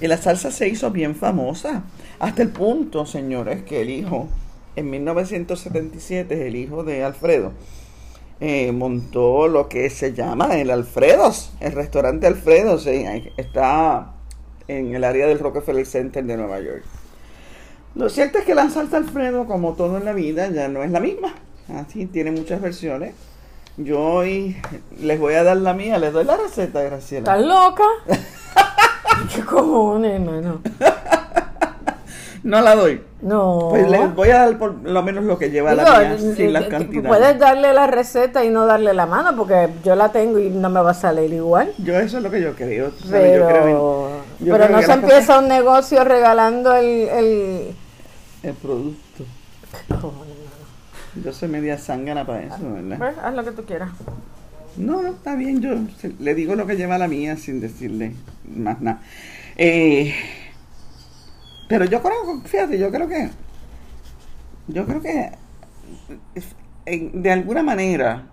Y 0.00 0.06
la 0.06 0.16
salsa 0.16 0.50
se 0.50 0.68
hizo 0.68 0.90
bien 0.90 1.14
famosa. 1.14 1.84
Hasta 2.18 2.42
el 2.42 2.50
punto, 2.50 3.06
señores, 3.06 3.62
que 3.62 3.82
el 3.82 3.90
hijo 3.90 4.28
en 4.76 4.90
1977 4.90 6.48
el 6.48 6.56
hijo 6.56 6.84
de 6.84 7.04
Alfredo 7.04 7.52
eh, 8.40 8.72
montó 8.72 9.48
lo 9.48 9.68
que 9.68 9.90
se 9.90 10.12
llama 10.12 10.58
el 10.58 10.70
Alfredos, 10.70 11.52
el 11.60 11.72
restaurante 11.72 12.26
Alfredos, 12.26 12.86
está 12.86 14.12
en 14.68 14.94
el 14.94 15.04
área 15.04 15.26
del 15.26 15.38
Rockefeller 15.38 15.86
Center 15.86 16.24
de 16.24 16.36
Nueva 16.36 16.60
York. 16.60 16.84
Lo 17.94 18.08
cierto 18.08 18.38
es 18.38 18.44
que 18.44 18.54
la 18.54 18.68
salsa 18.70 18.96
Alfredo, 18.96 19.46
como 19.46 19.74
todo 19.74 19.98
en 19.98 20.04
la 20.04 20.12
vida, 20.12 20.48
ya 20.50 20.68
no 20.68 20.82
es 20.82 20.90
la 20.90 21.00
misma. 21.00 21.34
Así 21.68 22.06
tiene 22.06 22.32
muchas 22.32 22.60
versiones. 22.60 23.14
Yo 23.76 24.00
hoy 24.00 24.56
les 25.00 25.18
voy 25.18 25.34
a 25.34 25.42
dar 25.42 25.56
la 25.56 25.74
mía, 25.74 25.98
les 25.98 26.12
doy 26.12 26.24
la 26.24 26.36
receta, 26.36 26.82
Graciela. 26.82 27.36
¿Estás 27.36 27.46
loca? 27.46 27.84
¿Qué 29.34 29.42
cojones, 29.44 30.12
hermano? 30.12 30.60
No 32.44 32.60
la 32.60 32.74
doy. 32.76 33.00
No. 33.22 33.68
Pues 33.70 33.90
les 33.90 34.14
voy 34.14 34.28
a 34.28 34.40
dar 34.40 34.58
por 34.58 34.74
lo 34.84 35.02
menos 35.02 35.24
lo 35.24 35.38
que 35.38 35.50
lleva 35.50 35.74
la 35.74 35.82
mía, 35.82 36.18
sin 36.36 36.52
las 36.52 36.64
cantidades. 36.66 37.08
Puedes 37.08 37.38
darle 37.38 37.72
la 37.72 37.86
receta 37.86 38.44
y 38.44 38.50
no 38.50 38.66
darle 38.66 38.92
la 38.94 39.06
mano, 39.06 39.34
porque 39.34 39.70
yo 39.82 39.96
la 39.96 40.12
tengo 40.12 40.38
y 40.38 40.50
no 40.50 40.68
me 40.68 40.80
va 40.82 40.90
a 40.90 40.94
salir 40.94 41.32
igual. 41.32 41.72
Yo 41.78 41.98
eso 41.98 42.18
es 42.18 42.22
lo 42.22 42.30
que 42.30 42.42
yo 42.42 42.54
creo. 42.54 42.90
tú 42.90 43.08
sabes, 43.08 43.32
Pero, 43.32 43.44
yo 43.44 43.48
creo 43.48 44.08
en- 44.38 44.46
yo 44.46 44.52
pero 44.52 44.66
creo 44.66 44.76
no 44.76 44.82
se 44.82 44.92
empieza 44.92 45.20
cosas- 45.20 45.42
un 45.42 45.48
negocio 45.48 46.04
regalando 46.04 46.74
el... 46.74 46.84
el... 47.08 47.74
El 48.42 48.52
producto. 48.54 49.24
Yo 51.24 51.32
soy 51.32 51.48
media 51.48 51.78
zángana 51.78 52.26
para 52.26 52.42
eso, 52.42 52.58
¿verdad? 52.74 52.98
Pues, 52.98 53.14
haz 53.22 53.34
lo 53.34 53.44
que 53.44 53.52
tú 53.52 53.64
quieras. 53.64 53.90
No, 54.76 55.00
no, 55.00 55.08
está 55.10 55.36
bien, 55.36 55.60
yo 55.60 55.70
le 56.18 56.34
digo 56.34 56.56
lo 56.56 56.66
que 56.66 56.76
lleva 56.76 56.98
la 56.98 57.06
mía 57.06 57.36
sin 57.36 57.60
decirle 57.60 58.14
más 58.54 58.80
nada. 58.80 59.00
Eh, 59.56 60.12
pero 61.68 61.84
yo 61.84 62.02
creo, 62.02 62.40
fíjate, 62.44 62.78
yo 62.78 62.90
creo 62.90 63.08
que, 63.08 63.30
yo 64.68 64.86
creo 64.86 65.00
que 65.00 65.32
de 66.86 67.32
alguna 67.32 67.62
manera, 67.62 68.26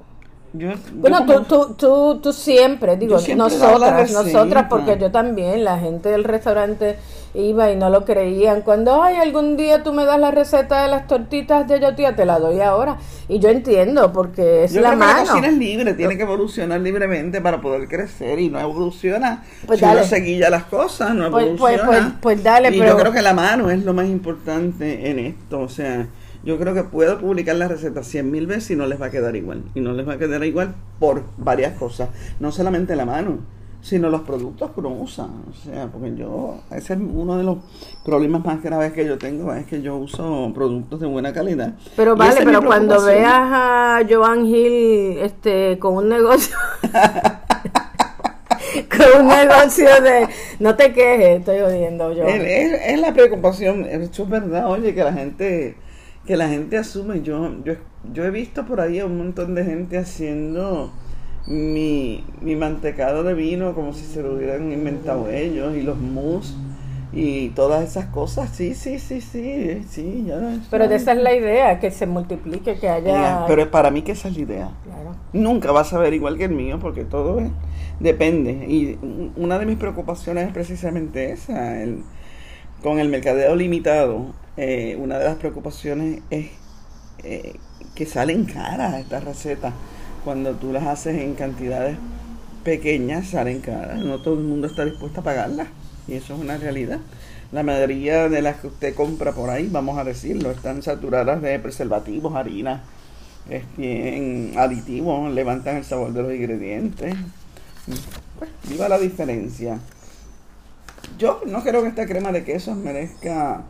yo, 0.54 0.70
yo 0.72 0.76
Bueno, 0.96 1.26
como- 1.26 1.42
tú, 1.44 1.68
tú, 1.68 1.74
tú, 1.78 2.20
tú 2.22 2.34
siempre, 2.34 2.98
digo, 2.98 3.14
Yo 3.18 3.20
siempre 3.20 3.44
nosotras, 3.50 4.12
nosotras, 4.12 4.66
porque 4.70 4.98
yo 5.00 5.12
también, 5.12 5.64
la 5.64 5.80
gente 5.80 6.10
del 6.10 6.24
restaurante 6.24 6.98
iba 7.34 7.72
y 7.72 7.78
no 7.78 7.90
lo 7.90 8.04
creían. 8.04 8.62
Cuando, 8.62 9.02
ay, 9.02 9.16
algún 9.16 9.56
día 9.56 9.84
tú 9.84 9.94
me 9.94 10.04
das 10.04 10.20
la 10.20 10.32
receta 10.32 10.82
de 10.84 10.90
las 10.90 11.08
tortitas 11.08 11.66
de 11.66 11.80
yotía, 11.80 12.14
te 12.14 12.26
la 12.26 12.40
doy 12.40 12.60
ahora. 12.60 12.98
Y 13.30 13.40
yo 13.40 13.48
entiendo, 13.48 14.12
porque 14.12 14.66
es 14.66 14.74
yo 14.74 14.82
la 14.82 14.90
creo 14.90 15.00
que 15.00 15.06
la 15.06 15.14
mano. 15.14 15.28
cocina 15.30 15.48
es 15.48 15.54
libre, 15.54 15.94
tiene 15.94 16.18
que 16.18 16.24
evolucionar 16.24 16.82
libremente 16.82 17.40
para 17.40 17.62
poder 17.62 17.88
crecer 17.88 18.38
y 18.40 18.50
no 18.50 18.60
evoluciona 18.60 19.44
Pues 19.66 19.80
si 19.80 19.86
dale. 19.86 20.02
uno 20.02 20.10
seguilla 20.10 20.50
las 20.50 20.66
cosas, 20.66 21.16
no 21.16 21.32
Pues- 21.32 21.46
pues- 21.58 21.76
evoluciona. 21.76 21.86
pues- 21.86 22.14
pues 22.22 22.44
dale, 22.44 22.76
y 22.76 22.80
pero- 22.80 22.92
yo 22.92 22.98
creo 22.98 23.12
que 23.14 23.22
la 23.22 23.34
mano 23.34 23.70
es 23.70 23.82
lo 23.86 23.94
más 23.94 24.08
importante 24.08 25.10
en 25.10 25.20
esto, 25.20 25.62
o 25.62 25.70
sea, 25.70 26.08
yo 26.44 26.58
creo 26.58 26.74
que 26.74 26.84
puedo 26.84 27.20
publicar 27.20 27.56
la 27.56 27.68
receta 27.68 28.04
cien 28.04 28.32
mil 28.32 28.48
veces 28.48 28.72
y 28.72 28.76
no 28.76 28.88
les 28.88 29.02
va 29.02 29.08
a 29.08 29.12
quedar 29.12 29.36
igual, 29.36 29.64
y 29.76 29.82
no 29.82 29.94
les 29.94 30.08
va 30.08 30.14
a 30.14 30.18
quedar 30.18 30.44
igual 30.44 30.74
por 31.00 31.24
varias 31.38 31.74
cosas, 31.78 32.10
no 32.40 32.52
solamente 32.52 32.96
la 32.96 33.06
mano, 33.06 33.40
sino 33.82 34.10
los 34.12 34.22
productos 34.22 34.70
que 34.72 34.80
uno 34.80 34.90
usa, 34.90 35.26
o 35.26 35.54
sea, 35.64 35.88
porque 35.88 36.16
yo, 36.16 36.62
ese 36.70 36.94
es 36.94 37.00
uno 37.00 37.36
de 37.38 37.44
los 37.44 37.58
problemas 38.06 38.46
más 38.46 38.62
graves 38.62 38.94
que 38.94 39.06
yo 39.06 39.18
tengo, 39.18 39.54
es 39.54 39.66
que 39.66 39.82
yo 39.82 39.96
uso 39.98 40.52
productos 40.54 41.00
de 41.00 41.08
buena 41.08 41.34
calidad. 41.34 41.74
Pero 41.96 42.16
vale, 42.16 42.42
pero 42.46 42.64
cuando 42.64 43.04
veas 43.04 43.32
a 43.34 44.00
Joan 44.08 44.46
Hill 44.46 45.18
este, 45.20 45.80
con 45.80 45.96
un 45.96 46.10
negocio... 46.10 46.56
con 48.90 49.22
un 49.22 49.28
negocio 49.28 49.88
de... 50.02 50.28
No 50.60 50.76
te 50.76 50.94
quejes, 50.94 51.40
estoy 51.40 51.60
odiando 51.60 52.14
yo. 52.14 52.24
Es, 52.26 52.42
es- 52.44 52.82
es 52.94 53.00
la 53.02 53.14
preocupación, 53.14 53.86
eso 53.86 54.24
es 54.24 54.30
verdad, 54.30 54.70
oye, 54.70 54.94
que 54.94 55.04
la 55.04 55.14
gente, 55.14 55.76
que 56.26 56.38
la 56.38 56.48
gente 56.50 56.78
asume, 56.78 57.22
yo, 57.22 57.64
yo, 57.64 57.74
yo 58.14 58.24
he 58.26 58.32
visto 58.32 58.66
por 58.66 58.80
ahí 58.82 59.00
a 59.00 59.06
un 59.06 59.18
montón 59.18 59.56
de 59.56 59.64
gente 59.66 59.98
haciendo 59.98 60.92
mi, 61.48 62.24
mi 62.42 62.56
mantecado 62.56 63.24
de 63.24 63.34
vino 63.34 63.74
como 63.74 63.94
si 63.94 64.06
se 64.06 64.22
lo 64.22 64.36
hubieran 64.36 64.72
inventado 64.72 65.30
ellos, 65.30 65.76
y 65.76 65.82
los 65.82 65.98
mousse, 65.98 66.54
y 67.14 67.50
todas 67.50 67.84
esas 67.84 68.06
cosas, 68.06 68.50
sí, 68.54 68.74
sí, 68.74 68.98
sí, 69.00 69.20
sí, 69.20 69.84
sí, 69.90 70.24
ya. 70.28 70.60
Pero 70.70 70.88
de 70.88 70.96
esa 70.96 71.12
es 71.14 71.18
la 71.18 71.34
idea, 71.36 71.80
que 71.80 71.92
se 71.92 72.06
multiplique, 72.06 72.76
que 72.80 72.88
haya... 72.88 73.12
Ya, 73.12 73.46
Pero 73.48 73.70
para 73.70 73.92
mí 73.92 74.02
que 74.04 74.14
esa 74.14 74.30
es 74.30 74.36
la 74.38 74.42
idea. 74.44 74.72
Claro. 74.86 75.16
Nunca 75.34 75.72
vas 75.74 75.92
a 75.92 75.98
ver 76.00 76.14
igual 76.14 76.38
que 76.38 76.46
el 76.46 76.52
mío 76.52 76.80
porque 76.80 77.04
todo 77.04 77.40
es- 77.40 77.52
depende. 78.00 78.52
Y 78.68 78.98
un- 79.02 79.34
una 79.36 79.60
de 79.60 79.66
mis 79.66 79.78
preocupaciones 79.78 80.48
es 80.48 80.54
precisamente 80.54 81.32
esa. 81.32 81.82
el- 81.82 82.04
con 82.82 82.98
el 83.00 83.10
mercadeo 83.10 83.56
limitado, 83.56 84.28
eh, 84.64 84.96
una 84.96 85.18
de 85.18 85.26
las 85.26 85.38
preocupaciones 85.38 86.22
es 86.30 86.52
eh, 87.24 87.56
que 87.96 88.06
salen 88.06 88.46
caras 88.46 88.94
estas 88.94 89.24
recetas. 89.24 89.74
Cuando 90.24 90.54
tú 90.54 90.72
las 90.72 90.86
haces 90.86 91.20
en 91.20 91.34
cantidades 91.34 91.98
pequeñas, 92.64 93.30
salen 93.30 93.62
caras. 93.62 93.98
No 94.06 94.22
todo 94.22 94.36
el 94.36 94.44
mundo 94.44 94.68
está 94.68 94.86
dispuesto 94.86 95.22
a 95.22 95.24
pagarlas. 95.24 95.68
Y 96.08 96.14
eso 96.14 96.36
es 96.36 96.42
una 96.42 96.58
realidad. 96.58 97.00
La 97.52 97.64
mayoría 97.64 98.30
de 98.30 98.44
las 98.44 98.58
que 98.58 98.68
usted 98.68 98.94
compra 98.94 99.32
por 99.32 99.50
ahí, 99.50 99.68
vamos 99.68 99.98
a 99.98 100.04
decirlo, 100.04 100.52
están 100.52 100.84
saturadas 100.84 101.42
de 101.42 101.58
preservativos, 101.58 102.36
harinas, 102.36 102.82
este, 103.50 104.54
aditivos, 104.58 105.34
levantan 105.34 105.78
el 105.78 105.86
sabor 105.86 106.14
de 106.14 106.22
los 106.22 106.34
ingredientes. 106.36 107.16
Pues, 108.38 108.52
viva 108.70 108.88
la 108.88 109.00
diferencia. 109.00 109.80
Yo 111.18 111.42
no 111.48 111.64
creo 111.64 111.82
que 111.82 111.88
esta 111.88 112.06
crema 112.06 112.32
de 112.32 112.44
quesos 112.44 112.78
merezca 112.78 113.64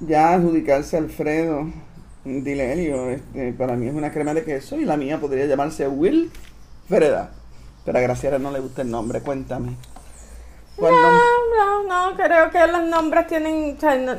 ya 0.00 0.34
adjudicarse 0.34 0.96
a 0.96 1.00
Alfredo 1.00 1.66
Dilerio. 2.24 3.10
Este, 3.10 3.52
para 3.52 3.74
mí 3.76 3.88
es 3.88 3.94
una 3.94 4.12
crema 4.12 4.34
de 4.34 4.44
queso 4.44 4.76
y 4.76 4.84
la 4.84 4.96
mía 4.96 5.18
podría 5.20 5.46
llamarse 5.46 5.88
Will 5.88 6.30
Freda. 6.88 7.30
Pero 7.84 7.98
a 7.98 8.02
Graciela 8.02 8.38
no 8.38 8.50
le 8.50 8.60
gusta 8.60 8.82
el 8.82 8.90
nombre, 8.90 9.20
cuéntame. 9.20 9.72
No, 10.78 10.86
no, 11.56 12.10
no, 12.10 12.16
creo 12.16 12.50
que 12.50 12.66
los 12.66 12.84
nombres 12.84 13.26
tienen, 13.26 13.76
o 13.76 13.80
sea, 13.80 13.96
no- 13.96 14.14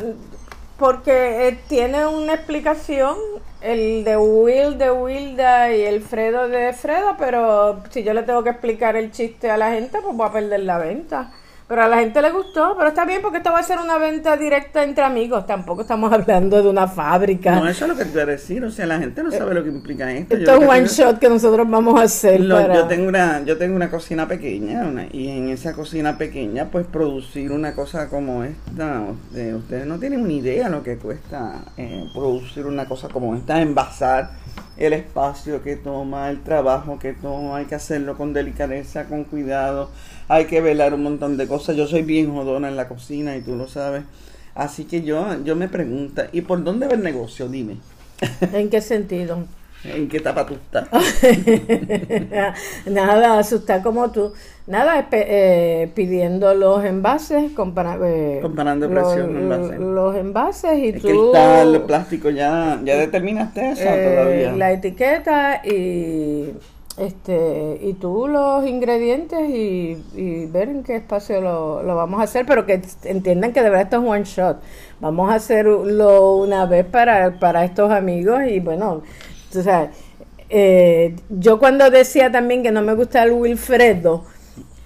porque 0.78 1.48
eh, 1.50 1.60
tiene 1.68 2.06
una 2.08 2.34
explicación, 2.34 3.16
el 3.62 4.04
de 4.06 4.18
Will 4.18 4.78
de 4.78 4.92
Wilda 4.92 5.74
y 5.74 5.82
el 5.82 6.02
Fredo 6.02 6.48
de 6.48 6.74
Freda, 6.74 7.16
pero 7.18 7.84
si 7.90 8.04
yo 8.04 8.14
le 8.14 8.24
tengo 8.24 8.44
que 8.44 8.50
explicar 8.52 8.96
el 8.96 9.12
chiste 9.12 9.50
a 9.52 9.58
la 9.58 9.72
gente, 9.72 10.00
pues 10.02 10.16
voy 10.16 10.28
a 10.28 10.32
perder 10.32 10.62
la 10.62 10.78
venta. 10.78 11.32
Pero 11.70 11.84
a 11.84 11.88
la 11.88 12.00
gente 12.00 12.20
le 12.22 12.32
gustó, 12.32 12.74
pero 12.76 12.90
está 12.90 13.06
bien 13.06 13.22
porque 13.22 13.38
esto 13.38 13.52
va 13.52 13.60
a 13.60 13.64
ser 13.64 13.78
una 13.80 14.00
venta 14.00 14.36
directa 14.36 14.84
entre 14.84 15.04
amigos, 15.04 15.46
tampoco 15.46 15.84
estamos 15.84 16.12
hablando 16.20 16.62
de 16.64 16.68
una 16.68 16.88
fábrica. 16.88 17.52
No, 17.56 17.68
eso 17.68 17.86
es 17.86 17.92
lo 17.92 17.96
que 17.96 18.06
te 18.06 18.12
voy 18.12 18.22
a 18.22 18.26
decir. 18.26 18.64
O 18.66 18.72
sea, 18.72 18.88
la 18.88 18.98
gente 18.98 19.22
no 19.22 19.32
sabe 19.32 19.54
lo 19.54 19.64
que 19.64 19.70
implica 19.70 20.12
esto. 20.12 20.36
Esto 20.36 20.52
es 20.52 20.58
un 20.58 20.68
one 20.68 20.88
shot 20.88 21.20
que 21.20 21.30
nosotros 21.30 21.70
vamos 21.70 22.00
a 22.00 22.04
hacer 22.06 22.42
Lo- 22.42 22.56
para... 22.56 22.74
yo 22.74 22.88
tengo 22.88 23.08
una 23.08 23.44
yo 23.46 23.56
tengo 23.58 23.76
una 23.76 23.90
cocina 23.92 24.28
pequeña 24.28 24.82
una- 24.88 25.06
y 25.12 25.28
en 25.30 25.50
esa 25.50 25.74
cocina 25.74 26.18
pequeña 26.18 26.66
pues 26.72 26.88
producir 26.88 27.52
una 27.52 27.74
cosa 27.76 28.10
como 28.10 28.44
esta 28.44 29.02
usted- 29.02 29.54
ustedes 29.54 29.86
no 29.86 30.00
tienen 30.00 30.22
una 30.22 30.34
idea 30.34 30.70
lo 30.70 30.82
que 30.82 30.98
cuesta 30.98 31.66
eh, 31.78 32.04
producir 32.16 32.66
una 32.66 32.86
cosa 32.86 33.10
como 33.10 33.36
esta 33.36 33.62
envasar 33.62 34.32
el 34.80 34.94
espacio 34.94 35.62
que 35.62 35.76
toma 35.76 36.30
el 36.30 36.42
trabajo 36.42 36.98
que 37.00 37.14
toma 37.14 37.58
hay 37.58 37.66
que 37.66 37.76
hacerlo 37.76 38.18
con 38.18 38.34
delicadeza 38.34 39.06
con 39.06 39.26
cuidado 39.26 39.92
hay 40.30 40.46
que 40.46 40.62
velar 40.62 40.94
un 40.94 41.04
montón 41.04 41.38
de 41.38 41.48
cosas. 41.48 41.76
Yo 41.76 41.88
soy 41.88 42.04
bien 42.04 42.32
jodona 42.34 42.70
en 42.70 42.76
la 42.78 42.88
cocina 42.88 43.36
y 43.36 43.42
tú 43.42 43.56
lo 43.56 43.68
sabes. 43.68 44.04
Así 44.56 44.86
que 44.86 45.02
yo 45.02 45.44
yo 45.44 45.56
me 45.56 45.68
pregunto 45.68 46.24
y 46.32 46.42
por 46.42 46.64
dónde 46.64 46.88
va 46.88 46.94
el 46.94 47.04
negocio 47.04 47.50
dime. 47.50 47.78
¿En 48.54 48.70
qué 48.70 48.80
sentido? 48.82 49.46
En 49.84 50.08
qué 50.10 50.18
etapa 50.18 50.46
tú 50.46 50.56
estás 50.56 50.88
Nada, 52.86 53.40
asustar 53.40 53.82
como 53.82 54.12
tú. 54.12 54.34
Nada, 54.68 55.08
eh, 55.12 55.90
pidiendo 55.96 56.54
los 56.54 56.84
envases, 56.86 57.52
compara- 57.56 57.98
eh, 58.04 58.40
Comparando 58.42 58.88
los, 58.88 58.94
precios 59.14 59.28
de 59.34 59.40
envases. 59.40 59.80
los 59.80 60.16
envases 60.16 60.78
y 60.80 60.90
El 60.90 61.02
tú 61.02 61.08
cristal, 61.08 61.76
el 61.76 61.82
plástico, 61.84 62.30
ya, 62.30 62.80
ya 62.84 62.98
determinaste 62.98 63.72
eso 63.72 63.84
eh, 63.84 64.04
todavía. 64.04 64.52
la 64.58 64.72
etiqueta 64.72 65.62
y 65.66 66.54
este 66.98 67.80
y 67.82 67.94
tú 67.94 68.28
los 68.28 68.66
ingredientes 68.68 69.40
y, 69.50 69.98
y 70.16 70.46
ver 70.48 70.70
en 70.70 70.84
qué 70.84 70.98
espacio 70.98 71.40
lo, 71.42 71.82
lo 71.82 71.96
vamos 71.96 72.20
a 72.20 72.24
hacer, 72.24 72.46
pero 72.46 72.66
que 72.66 72.82
entiendan 73.06 73.54
que 73.54 73.62
de 73.64 73.70
verdad 73.70 73.86
esto 73.86 74.04
es 74.04 74.10
one 74.10 74.24
shot. 74.26 74.62
Vamos 75.00 75.32
a 75.32 75.36
hacerlo 75.36 76.36
una 76.36 76.66
vez 76.66 76.86
para, 76.86 77.40
para 77.40 77.64
estos 77.64 77.90
amigos 77.92 78.42
y 78.50 78.60
bueno, 78.60 79.02
tú 79.52 79.64
sabes, 79.64 79.90
eh, 80.50 81.16
yo 81.30 81.60
cuando 81.60 81.90
decía 81.90 82.32
también 82.32 82.64
que 82.64 82.72
no 82.72 82.82
me 82.82 82.94
gusta 82.94 83.24
el 83.24 83.32
Wilfredo, 83.32 84.24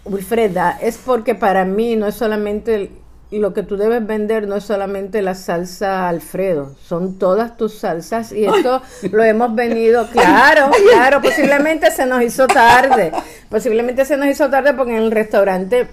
Wilfreda, 0.05 0.77
es 0.81 0.97
porque 0.97 1.35
para 1.35 1.63
mí 1.65 1.95
no 1.95 2.07
es 2.07 2.15
solamente 2.15 2.75
el- 2.75 2.89
lo 3.31 3.51
que 3.55 3.63
tú 3.63 3.77
debes 3.77 4.05
vender, 4.05 4.47
no 4.47 4.57
es 4.57 4.63
solamente 4.63 5.23
la 5.23 5.33
salsa 5.33 6.07
Alfredo, 6.07 6.75
son 6.83 7.17
todas 7.17 7.57
tus 7.57 7.73
salsas 7.79 8.31
y 8.31 8.45
esto 8.45 8.81
lo 9.11 9.23
hemos 9.23 9.55
venido, 9.55 10.07
claro, 10.11 10.69
claro, 10.91 11.19
posiblemente 11.21 11.89
se 11.89 12.05
nos 12.05 12.21
hizo 12.21 12.45
tarde, 12.45 13.11
posiblemente 13.49 14.05
se 14.05 14.17
nos 14.17 14.27
hizo 14.27 14.49
tarde 14.51 14.73
porque 14.73 14.91
en 14.97 15.03
el 15.03 15.11
restaurante 15.11 15.87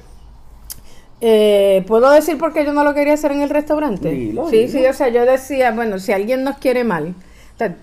Eh, 1.23 1.85
¿Puedo 1.87 2.11
decir 2.11 2.39
por 2.39 2.53
qué 2.55 2.65
yo 2.65 2.73
no 2.73 2.83
lo 2.83 2.95
quería 2.95 3.13
hacer 3.13 3.33
en 3.33 3.43
el 3.43 3.51
restaurante? 3.51 4.11
Dilo, 4.11 4.49
sí, 4.49 4.67
dilo. 4.67 4.73
sí, 4.73 4.87
o 4.87 4.93
sea, 4.95 5.09
yo 5.09 5.27
decía, 5.27 5.71
bueno, 5.71 5.99
si 5.99 6.13
alguien 6.13 6.45
nos 6.45 6.57
quiere 6.57 6.83
mal, 6.83 7.15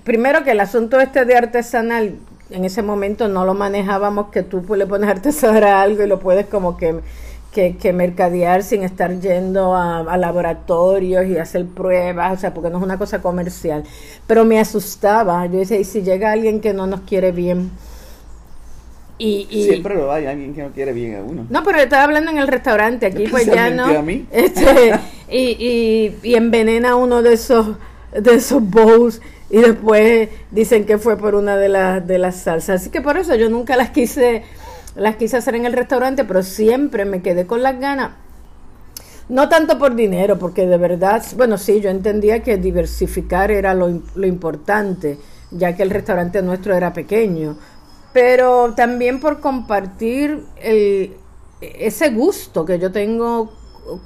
primero 0.03 0.43
que 0.43 0.51
el 0.51 0.59
asunto 0.59 0.99
este 0.99 1.25
de 1.25 1.35
artesanal, 1.35 2.15
en 2.49 2.65
ese 2.65 2.81
momento 2.81 3.27
no 3.27 3.45
lo 3.45 3.53
manejábamos, 3.53 4.29
que 4.31 4.41
tú 4.43 4.63
le 4.75 4.85
pones 4.87 5.09
artesanal 5.09 5.63
a 5.65 5.81
algo 5.81 6.03
y 6.03 6.07
lo 6.07 6.19
puedes 6.19 6.45
como 6.47 6.77
que, 6.77 6.95
que, 7.51 7.75
que 7.77 7.93
mercadear 7.93 8.63
sin 8.63 8.83
estar 8.83 9.19
yendo 9.19 9.75
a, 9.75 9.99
a 9.99 10.17
laboratorios 10.17 11.25
y 11.27 11.37
hacer 11.37 11.65
pruebas, 11.65 12.37
o 12.37 12.41
sea, 12.41 12.53
porque 12.53 12.69
no 12.69 12.77
es 12.77 12.83
una 12.83 12.97
cosa 12.97 13.21
comercial. 13.21 13.83
Pero 14.27 14.45
me 14.45 14.59
asustaba, 14.59 15.45
yo 15.47 15.59
decía, 15.59 15.77
y 15.79 15.83
si 15.83 16.01
llega 16.03 16.31
alguien 16.31 16.61
que 16.61 16.73
no 16.73 16.87
nos 16.87 17.01
quiere 17.01 17.31
bien, 17.31 17.71
y, 19.19 19.47
y- 19.49 19.63
Siempre 19.63 19.95
lo 19.95 20.11
hay 20.11 20.27
alguien 20.27 20.53
que 20.53 20.61
no 20.61 20.69
quiere 20.69 20.93
bien 20.93 21.15
a 21.15 21.21
uno. 21.23 21.47
no, 21.49 21.63
pero 21.63 21.79
estaba 21.79 22.03
hablando 22.03 22.29
en 22.31 22.37
el 22.37 22.47
restaurante, 22.47 23.07
aquí 23.07 23.25
pues 23.27 23.47
ya 23.47 23.69
no. 23.71 23.87
Especialmente 23.89 23.97
a 23.97 24.01
mí. 24.03 24.25
Este, 24.31 24.99
y, 25.29 25.39
y, 25.59 26.15
y 26.21 26.35
envenena 26.35 26.95
uno 26.95 27.23
de 27.23 27.33
esos, 27.33 27.77
de 28.21 28.35
esos 28.35 28.61
bowls 28.61 29.21
y 29.49 29.59
después 29.59 30.29
dicen 30.51 30.85
que 30.85 30.97
fue 30.97 31.17
por 31.17 31.35
una 31.35 31.57
de 31.57 31.69
las 31.69 32.05
de 32.05 32.17
las 32.17 32.37
salsas. 32.37 32.81
Así 32.81 32.89
que 32.89 33.01
por 33.01 33.17
eso 33.17 33.35
yo 33.35 33.49
nunca 33.49 33.75
las 33.77 33.91
quise, 33.91 34.43
las 34.95 35.15
quise 35.15 35.37
hacer 35.37 35.55
en 35.55 35.65
el 35.65 35.73
restaurante, 35.73 36.25
pero 36.25 36.43
siempre 36.43 37.05
me 37.05 37.21
quedé 37.21 37.47
con 37.47 37.63
las 37.63 37.79
ganas. 37.79 38.11
No 39.29 39.49
tanto 39.49 39.77
por 39.77 39.95
dinero, 39.95 40.39
porque 40.39 40.65
de 40.65 40.77
verdad, 40.77 41.23
bueno, 41.35 41.57
sí, 41.57 41.81
yo 41.81 41.89
entendía 41.89 42.43
que 42.43 42.57
diversificar 42.57 43.51
era 43.51 43.73
lo, 43.73 44.01
lo 44.15 44.25
importante, 44.25 45.17
ya 45.51 45.75
que 45.75 45.83
el 45.83 45.89
restaurante 45.89 46.41
nuestro 46.41 46.73
era 46.73 46.93
pequeño, 46.93 47.57
pero 48.13 48.73
también 48.73 49.19
por 49.19 49.41
compartir 49.41 50.45
ese 51.61 52.09
gusto 52.09 52.65
que 52.65 52.79
yo 52.79 52.91
tengo 52.91 53.51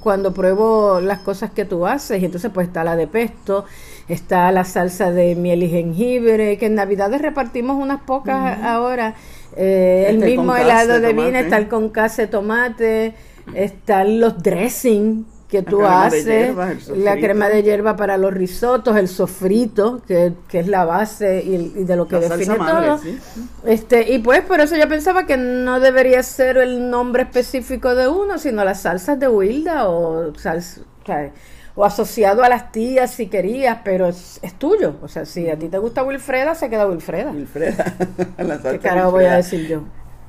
cuando 0.00 0.32
pruebo 0.32 1.00
las 1.00 1.20
cosas 1.20 1.50
que 1.50 1.64
tú 1.64 1.86
haces. 1.86 2.20
Y 2.20 2.24
entonces 2.24 2.50
pues 2.52 2.66
está 2.68 2.84
la 2.84 2.96
de 2.96 3.06
pesto, 3.06 3.64
está 4.08 4.50
la 4.52 4.64
salsa 4.64 5.10
de 5.10 5.34
miel 5.36 5.62
y 5.62 5.68
jengibre, 5.68 6.58
que 6.58 6.66
en 6.66 6.74
Navidades 6.74 7.20
repartimos 7.22 7.76
unas 7.76 8.02
pocas 8.02 8.58
ahora. 8.62 9.14
Eh, 9.56 10.06
el 10.08 10.16
Este 10.16 10.26
mismo 10.26 10.52
con 10.52 10.60
helado 10.60 11.00
de 11.00 11.12
vino, 11.12 11.38
está 11.38 11.58
el 11.58 11.68
con 11.68 11.90
case 11.90 12.26
tomate, 12.26 13.14
están 13.54 14.20
los 14.20 14.42
dressing 14.42 15.26
que 15.48 15.62
La 15.62 15.70
tú 15.70 15.78
de 15.80 15.86
haces, 15.86 16.88
el 16.88 17.04
la 17.04 17.18
crema 17.18 17.48
de 17.50 17.62
hierba 17.62 17.94
para 17.94 18.16
los 18.16 18.32
risotos, 18.32 18.96
el 18.96 19.08
sofrito, 19.08 20.00
que, 20.06 20.32
que 20.48 20.60
es 20.60 20.66
la 20.68 20.86
base 20.86 21.42
y, 21.44 21.54
y 21.80 21.84
de 21.84 21.96
lo 21.96 22.08
que 22.08 22.14
La 22.14 22.20
define 22.20 22.56
salsa 22.56 22.56
madre, 22.56 22.86
todo. 22.86 22.98
sí. 22.98 23.18
Este, 23.66 24.12
y 24.14 24.18
pues 24.20 24.40
por 24.42 24.60
eso 24.60 24.76
yo 24.76 24.88
pensaba 24.88 25.26
que 25.26 25.36
no 25.36 25.78
debería 25.80 26.22
ser 26.22 26.56
el 26.56 26.88
nombre 26.90 27.24
específico 27.24 27.94
de 27.94 28.08
uno, 28.08 28.38
sino 28.38 28.64
las 28.64 28.80
salsas 28.82 29.20
de 29.20 29.28
Wilda 29.28 29.88
o, 29.90 30.32
sals- 30.32 30.80
o, 31.02 31.06
sea, 31.06 31.32
o 31.74 31.84
asociado 31.84 32.42
a 32.44 32.48
las 32.48 32.72
tías 32.72 33.12
si 33.12 33.28
querías, 33.28 33.78
pero 33.84 34.08
es, 34.08 34.38
es 34.42 34.54
tuyo. 34.58 34.96
O 35.02 35.08
sea, 35.08 35.24
si 35.26 35.48
a 35.48 35.58
ti 35.58 35.68
te 35.68 35.78
gusta 35.78 36.02
Wilfreda, 36.04 36.54
se 36.54 36.68
queda 36.70 36.86
Wilfreda. 36.86 37.30
Wilfreda. 37.30 37.96
¿Qué 38.68 38.78
carajo 38.80 39.12
voy 39.12 39.24
a 39.24 39.36
decir 39.36 39.66
yo? 39.66 39.82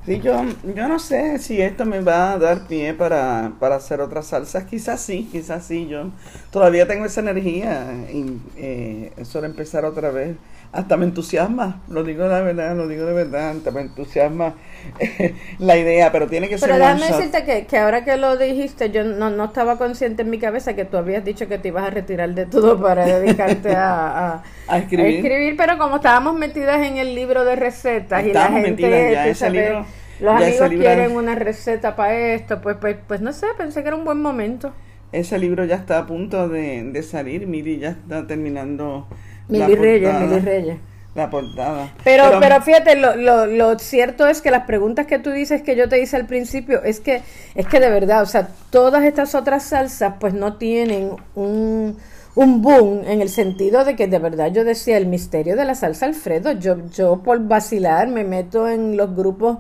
Sí, 0.06 0.20
yo, 0.20 0.44
yo 0.64 0.88
no 0.90 1.00
sé 1.00 1.40
si 1.40 1.62
esto 1.62 1.86
me 1.86 2.02
va 2.02 2.34
a 2.34 2.38
dar 2.38 2.68
pie 2.68 2.94
para, 2.94 3.54
para 3.60 3.76
hacer 3.78 4.02
otras 4.02 4.28
salsas. 4.28 4.66
Quizás 4.66 5.02
sí, 5.02 5.30
quizás 5.32 5.66
sí. 5.66 5.88
Yo 5.88 6.12
todavía 6.52 6.86
tengo 6.88 7.06
esa 7.06 7.22
energía 7.22 8.06
y 8.12 8.42
eh, 8.58 9.14
eso 9.16 9.40
de 9.40 9.48
empezar 9.48 9.86
otra 9.86 10.12
vez. 10.12 10.36
Hasta 10.74 10.98
me 10.98 11.06
entusiasma, 11.06 11.84
lo 11.88 12.04
digo 12.04 12.28
la 12.28 12.42
verdad, 12.42 12.76
lo 12.76 12.88
digo 12.88 13.06
de 13.06 13.14
verdad, 13.14 13.52
hasta 13.52 13.72
me 13.72 13.82
entusiasma 13.82 14.56
eh, 15.00 15.36
la 15.60 15.78
idea, 15.78 16.12
pero 16.12 16.28
tiene 16.28 16.50
que 16.50 16.58
Pero 16.60 16.76
ser 16.76 16.80
déjame 16.80 17.00
one 17.00 17.02
shot. 17.02 17.26
decirte 17.26 17.44
que, 17.44 17.68
que 17.68 17.78
ahora 17.78 18.06
que 18.06 18.16
lo 18.18 18.38
dijiste, 18.38 18.90
yo 18.90 19.04
no, 19.04 19.30
no 19.30 19.46
estaba 19.46 19.78
consciente 19.78 20.22
en 20.22 20.30
mi 20.30 20.40
cabeza 20.40 20.76
que 20.76 20.86
tú 20.86 20.96
habías 20.98 21.24
dicho 21.26 21.48
que 21.50 21.58
te 21.58 21.68
ibas 21.70 21.84
a 21.86 21.90
retirar 21.90 22.34
de 22.34 22.46
todo 22.46 22.80
para 22.82 23.06
dedicarte 23.06 23.76
a, 23.76 24.36
a, 24.36 24.44
A 24.68 24.78
escribir. 24.80 25.32
pero 25.58 25.78
como 25.78 25.98
estábamos 25.98 26.36
metidas 26.36 26.82
en 26.86 26.98
el 26.98 27.16
libro 27.16 27.44
de 27.46 27.56
recetas 27.56 28.26
y 28.26 28.34
la 28.34 28.48
gente, 28.50 29.08
ya, 29.10 29.28
ese 29.30 29.36
sabes, 29.36 29.52
libro- 29.52 29.86
los 30.20 30.34
ya 30.34 30.46
amigos 30.46 30.74
quieren 30.76 31.16
una 31.16 31.36
receta 31.36 31.96
para 31.96 32.16
esto, 32.36 32.62
pues, 32.62 32.78
pues, 32.80 32.98
pues 33.08 33.22
no 33.22 33.34
sé, 33.34 33.48
pensé 33.58 33.82
que 33.82 33.88
era 33.90 33.98
un 33.98 34.06
buen 34.06 34.22
momento. 34.22 34.74
Ese 35.12 35.38
libro 35.38 35.64
ya 35.66 35.76
está 35.76 36.00
a 36.00 36.06
punto 36.08 36.50
de, 36.50 36.84
de 36.92 37.04
salir, 37.04 37.46
Miri 37.48 37.78
ya 37.80 37.90
está 37.92 38.26
terminando 38.28 39.08
Mili 39.48 39.76
Reyes, 39.76 40.14
Mili 40.20 40.40
Reyes. 40.40 40.78
La 41.16 41.30
portada. 41.30 41.94
Pero, 42.04 42.40
pero, 42.40 42.60
fíjate, 42.62 42.96
lo, 42.96 43.16
lo, 43.16 43.46
lo 43.46 43.78
cierto 43.78 44.26
es 44.26 44.42
que 44.42 44.50
las 44.50 44.66
preguntas 44.66 45.06
que 45.06 45.20
tú 45.20 45.30
dices 45.30 45.62
que 45.62 45.76
yo 45.76 45.88
te 45.88 46.02
hice 46.02 46.16
al 46.16 46.26
principio, 46.26 46.82
es 46.84 47.00
que, 47.00 47.22
es 47.54 47.68
que 47.68 47.80
de 47.80 47.90
verdad, 47.92 48.24
o 48.24 48.26
sea, 48.26 48.50
todas 48.72 49.04
estas 49.04 49.36
otras 49.36 49.64
salsas 49.64 50.16
pues 50.20 50.34
no 50.34 50.58
tienen 50.58 51.12
un, 51.36 51.98
un 52.34 52.62
boom 52.64 53.02
en 53.06 53.22
el 53.22 53.30
sentido 53.30 53.86
de 53.86 53.96
que 53.96 54.08
de 54.08 54.18
verdad 54.18 54.52
yo 54.52 54.64
decía 54.64 54.98
el 54.98 55.06
misterio 55.06 55.56
de 55.56 55.66
la 55.66 55.76
salsa 55.76 56.08
Alfredo, 56.08 56.54
yo, 56.54 56.78
yo 56.90 57.22
por 57.22 57.40
vacilar 57.48 58.08
me 58.08 58.24
meto 58.24 58.68
en 58.68 58.98
los 58.98 59.16
grupos 59.16 59.60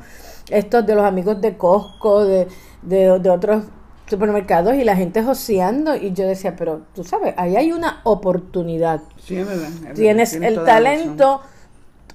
estos 0.49 0.85
de 0.87 0.95
los 0.95 1.05
amigos 1.05 1.39
de 1.39 1.55
Costco, 1.55 2.25
de, 2.25 2.47
de, 2.81 3.19
de 3.19 3.29
otros 3.29 3.63
supermercados 4.07 4.75
y 4.75 4.83
la 4.83 4.95
gente 4.95 5.23
joseando 5.23 5.95
y 5.95 6.13
yo 6.13 6.25
decía, 6.27 6.55
pero 6.55 6.81
tú 6.93 7.03
sabes, 7.03 7.33
ahí 7.37 7.55
hay 7.55 7.71
una 7.71 8.01
oportunidad 8.03 9.01
Sí, 9.25 9.35
es 9.37 9.45
verdad, 9.47 9.67
es 9.69 9.79
verdad, 9.81 9.95
tienes 9.95 10.33
el 10.41 10.63
talento, 10.65 11.41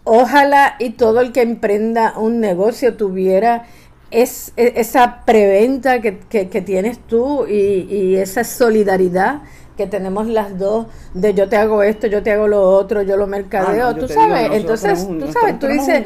ojalá 0.05 0.77
y 0.79 0.91
todo 0.91 1.21
el 1.21 1.33
que 1.33 1.43
emprenda 1.43 2.19
un 2.19 2.41
negocio 2.41 2.95
tuviera 2.97 3.67
es, 4.11 4.53
e- 4.57 4.75
esa 4.77 5.25
preventa 5.25 6.01
que, 6.01 6.19
que- 6.19 6.49
que 6.49 6.61
tienes 6.63 6.99
tú 7.07 7.47
y, 7.47 7.87
y 7.91 8.17
esa 8.17 8.45
solidaridad 8.45 9.43
que 9.77 9.87
tenemos 9.87 10.27
las 10.27 10.59
dos 10.59 10.87
de 11.15 11.35
yo 11.35 11.49
te 11.49 11.57
hago 11.57 11.83
esto, 11.83 12.07
yo 12.09 12.23
te 12.23 12.33
hago 12.33 12.49
lo 12.49 12.63
otro, 12.63 13.03
yo 13.03 13.17
lo 13.17 13.27
mercadeo, 13.27 13.89
Ah, 13.89 13.93
no, 13.93 14.01
yo 14.01 14.07
tú 14.07 14.13
digo, 14.15 14.35
sabes, 14.35 14.51
entonces, 14.53 15.07
tú 15.19 15.33
sabes, 15.33 15.59
tú 15.61 15.67
dices, 15.69 16.03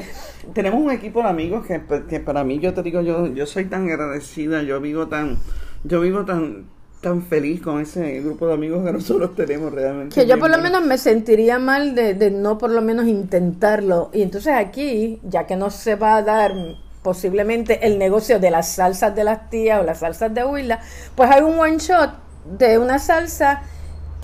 un- 0.47 0.53
tenemos 0.53 0.81
un 0.81 0.91
equipo 0.91 1.23
de 1.23 1.29
amigos 1.29 1.67
que, 1.67 1.81
que 2.09 2.21
para 2.21 2.45
mí, 2.45 2.59
yo 2.59 2.75
te 2.75 2.83
digo, 2.83 3.01
yo, 3.01 3.29
yo 3.29 3.47
soy 3.47 3.65
tan 3.67 3.89
agradecida, 3.89 4.63
yo 4.63 4.81
vivo 4.81 5.07
tan, 5.09 5.39
yo 5.85 6.01
vivo 6.01 6.25
tan, 6.25 6.67
tan 7.03 7.23
feliz 7.23 7.61
con 7.61 7.81
ese 7.81 8.21
grupo 8.21 8.47
de 8.47 8.55
amigos 8.55 8.85
que 8.85 8.93
nosotros 8.93 9.35
tenemos 9.35 9.73
realmente. 9.73 10.15
que 10.15 10.27
yo 10.27 10.39
por 10.39 10.51
lo 10.51 10.59
menos 10.59 10.83
me 10.83 10.97
sentiría 10.97 11.59
mal 11.59 11.95
de, 11.95 12.15
de 12.15 12.31
no 12.31 12.57
por 12.57 12.71
lo 12.71 12.81
menos 12.81 13.07
intentarlo. 13.07 14.11
Y 14.15 14.23
entonces 14.23 14.55
aquí, 14.55 15.21
ya 15.25 15.47
que 15.47 15.57
no 15.57 15.71
se 15.71 15.97
va 15.97 16.17
a 16.17 16.23
dar 16.23 16.55
posiblemente 17.03 17.87
el 17.87 17.99
negocio 17.99 18.39
de 18.39 18.53
las 18.53 18.69
salsas 18.69 19.15
de 19.15 19.25
las 19.25 19.51
tías 19.51 19.81
o 19.81 19.83
las 19.83 19.99
salsas 19.99 20.33
de 20.33 20.45
Huila, 20.45 20.81
pues 21.17 21.29
hay 21.31 21.43
un 21.43 21.59
one 21.59 21.79
shot 21.79 22.13
de 22.59 22.79
una 22.79 23.01
salsa 23.01 23.63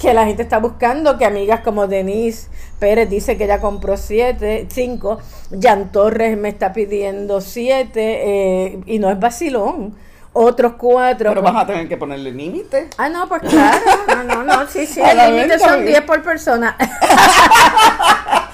que 0.00 0.14
la 0.14 0.26
gente 0.26 0.42
está 0.42 0.58
buscando, 0.58 1.18
que 1.18 1.24
amigas 1.24 1.60
como 1.60 1.88
Denise 1.88 2.48
Pérez 2.78 3.10
dice 3.10 3.36
que 3.36 3.48
ya 3.48 3.60
compró 3.60 3.96
siete, 3.96 4.68
cinco, 4.70 5.18
Jan 5.60 5.90
Torres 5.90 6.38
me 6.38 6.48
está 6.48 6.72
pidiendo 6.72 7.40
siete, 7.40 8.20
eh, 8.24 8.80
y 8.86 9.00
no 9.00 9.10
es 9.10 9.18
vacilón, 9.18 9.96
otros 10.40 10.74
cuatro. 10.78 11.30
Pero 11.30 11.42
vas 11.42 11.56
a 11.56 11.66
tener 11.66 11.88
que 11.88 11.96
ponerle 11.96 12.30
límite. 12.32 12.88
Ah, 12.96 13.08
no, 13.08 13.28
pues 13.28 13.42
claro. 13.42 13.80
No, 14.08 14.22
no, 14.24 14.42
no, 14.44 14.66
sí, 14.68 14.86
sí. 14.86 15.00
El 15.04 15.36
límite 15.36 15.58
son 15.58 15.68
porque- 15.70 15.84
10 15.86 16.00
por 16.02 16.22
persona. 16.22 16.76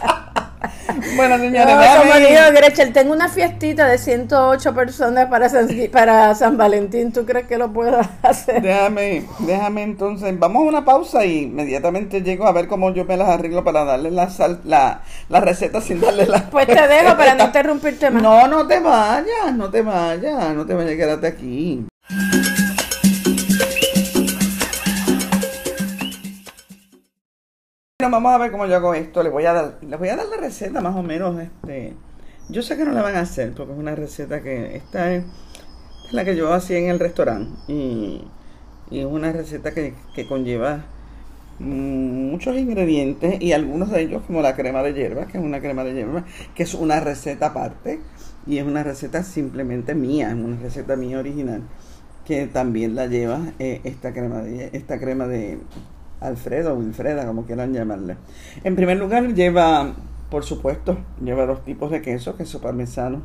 Bueno, 1.17 1.37
No, 1.39 1.45
señores, 1.45 1.75
como 1.75 1.83
déjame- 2.15 2.27
digo, 2.29 2.41
Gretchen, 2.55 2.93
tengo 2.93 3.13
una 3.13 3.29
fiestita 3.29 3.87
de 3.87 3.99
108 3.99 4.75
personas 4.75 5.27
para 5.27 5.49
San, 5.49 5.69
para 5.93 6.35
San 6.35 6.57
Valentín. 6.57 7.13
¿Tú 7.13 7.25
crees 7.25 7.47
que 7.47 7.59
lo 7.59 7.73
puedo 7.73 8.01
hacer? 8.23 8.63
Déjame, 8.63 9.25
déjame 9.41 9.83
entonces, 9.83 10.39
vamos 10.39 10.63
a 10.65 10.69
una 10.69 10.85
pausa 10.85 11.25
y 11.25 11.43
inmediatamente 11.45 12.23
llego 12.23 12.47
a 12.47 12.53
ver 12.53 12.67
cómo 12.69 12.93
yo 12.93 13.05
me 13.05 13.17
las 13.17 13.29
arreglo 13.29 13.65
para 13.65 13.85
darle 13.85 14.11
la 14.11 14.31
sal, 14.31 14.61
la, 14.65 15.03
la 15.29 15.41
receta 15.41 15.81
sin 15.81 16.01
darle 16.01 16.27
la 16.27 16.51
Pues 16.51 16.67
te 16.67 16.75
dejo 16.89 17.17
para 17.17 17.35
no 17.35 17.45
interrumpirte 17.45 18.11
más. 18.11 18.23
No, 18.23 18.47
no 18.49 18.67
te 18.67 18.81
vayas, 18.81 19.55
no 19.55 19.71
te 19.71 19.83
vayas, 19.83 20.55
no 20.55 20.67
te 20.67 20.75
vayas, 20.75 20.97
quédate 20.97 21.27
aquí. 21.27 21.87
Vamos 28.11 28.33
a 28.33 28.39
ver 28.39 28.51
cómo 28.51 28.67
yo 28.67 28.77
hago 28.77 28.95
esto. 28.95 29.23
Les 29.23 29.33
voy 29.33 29.47
a 29.47 29.53
dar, 29.53 29.79
les 29.81 29.99
voy 29.99 30.09
a 30.09 30.17
dar 30.17 30.27
la 30.27 30.37
receta 30.37 30.81
más 30.81 30.95
o 30.95 31.03
menos. 31.03 31.41
Este, 31.41 31.95
yo 32.49 32.63
sé 32.63 32.77
que 32.77 32.85
no 32.85 32.93
la 32.93 33.03
van 33.03 33.17
a 33.17 33.21
hacer 33.21 33.53
porque 33.55 33.73
es 33.73 33.79
una 33.79 33.95
receta 33.95 34.43
que 34.43 34.77
esta 34.77 35.15
es 35.15 35.25
la 36.13 36.25
que 36.25 36.37
yo 36.37 36.53
hacía 36.53 36.79
en 36.79 36.89
el 36.89 36.99
restaurante 36.99 37.51
y, 37.73 38.27
es 38.91 39.07
una 39.07 39.33
receta 39.33 39.73
que, 39.73 39.95
que 40.15 40.29
conlleva 40.29 40.85
muchos 41.59 42.57
ingredientes 42.57 43.41
y 43.41 43.53
algunos 43.53 43.91
de 43.91 44.03
ellos 44.03 44.23
como 44.27 44.43
la 44.43 44.55
crema 44.55 44.83
de 44.83 44.93
hierba, 44.93 45.27
que 45.27 45.39
es 45.39 45.45
una 45.45 45.61
crema 45.61 45.83
de 45.83 45.95
hierba, 45.95 46.25
que 46.55 46.63
es 46.63 46.75
una 46.75 47.01
receta 47.01 47.47
aparte 47.47 48.01
y 48.47 48.59
es 48.59 48.65
una 48.65 48.85
receta 48.85 49.25
simplemente 49.25 49.95
mía, 49.95 50.29
es 50.29 50.35
una 50.35 50.61
receta 50.61 50.97
mía 50.97 51.19
original 51.19 51.63
que 52.25 52.47
también 52.47 52.95
la 52.95 53.07
lleva 53.07 53.41
eh, 53.59 53.81
esta 53.85 54.13
crema 54.13 54.43
de 54.43 54.71
esta 54.73 54.99
crema 54.99 55.27
de 55.27 55.59
Alfredo 56.21 56.75
Wilfreda, 56.75 57.27
como 57.27 57.45
quieran 57.45 57.73
llamarle. 57.73 58.17
En 58.63 58.77
primer 58.77 58.99
lugar 58.99 59.35
lleva, 59.35 59.95
por 60.31 60.45
supuesto, 60.45 60.99
lleva 61.23 61.47
dos 61.47 61.65
tipos 61.65 61.91
de 61.91 62.03
queso, 62.03 62.37
queso 62.37 62.61
parmesano 62.61 63.23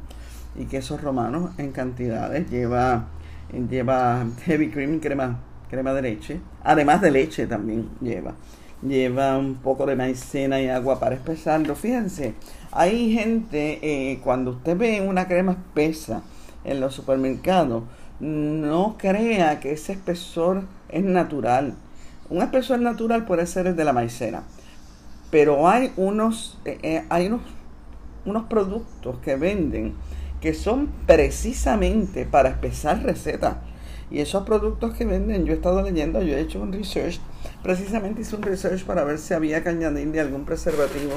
y 0.56 0.66
queso 0.66 0.98
romano 0.98 1.54
en 1.58 1.72
cantidades. 1.72 2.50
Lleva 2.50 3.08
lleva 3.70 4.26
heavy 4.46 4.70
cream, 4.70 5.00
crema, 5.00 5.40
crema 5.70 5.94
de 5.94 6.02
leche, 6.02 6.40
además 6.64 7.02
de 7.02 7.12
leche 7.12 7.48
también 7.48 7.90
lleva. 8.02 8.36
Lleva 8.82 9.38
un 9.38 9.56
poco 9.56 9.86
de 9.86 9.96
maicena 9.96 10.62
y 10.62 10.70
agua 10.70 11.00
para 11.00 11.16
espesarlo. 11.16 11.76
Fíjense, 11.76 12.34
hay 12.72 13.14
gente, 13.14 13.80
eh, 13.82 14.20
cuando 14.24 14.52
usted 14.52 14.78
ve 14.78 15.02
una 15.02 15.28
crema 15.28 15.52
espesa 15.52 16.22
en 16.64 16.80
los 16.80 16.94
supermercados, 16.94 17.84
no 18.22 18.96
crea 18.98 19.60
que 19.60 19.74
ese 19.74 19.94
espesor 19.94 20.64
es 20.88 21.04
natural. 21.04 21.74
Un 22.30 22.42
espesor 22.42 22.80
natural 22.80 23.26
puede 23.26 23.48
ser 23.48 23.68
el 23.68 23.76
de 23.76 23.86
la 23.86 23.94
maicena, 23.94 24.44
pero 25.32 25.68
hay 25.68 25.92
unos, 25.98 26.60
eh, 26.66 26.78
eh, 26.84 27.06
hay 27.10 27.28
unos, 27.28 27.42
unos 28.26 28.44
productos 28.46 29.18
que 29.20 29.36
venden 29.36 29.96
que 30.40 30.54
son 30.54 30.90
precisamente 31.06 32.26
para 32.26 32.50
espesar 32.50 33.04
recetas. 33.04 33.58
Y 34.12 34.20
esos 34.20 34.44
productos 34.44 34.96
que 34.96 35.06
venden, 35.06 35.46
yo 35.46 35.54
he 35.54 35.56
estado 35.56 35.82
leyendo, 35.82 36.22
yo 36.22 36.36
he 36.36 36.42
hecho 36.42 36.62
un 36.62 36.72
research, 36.72 37.20
precisamente 37.62 38.22
hice 38.22 38.36
un 38.36 38.42
research 38.42 38.84
para 38.84 39.04
ver 39.04 39.20
si 39.20 39.34
había 39.34 39.62
que 39.62 39.70
añadirle 39.70 40.20
algún 40.20 40.46
preservativo 40.46 41.14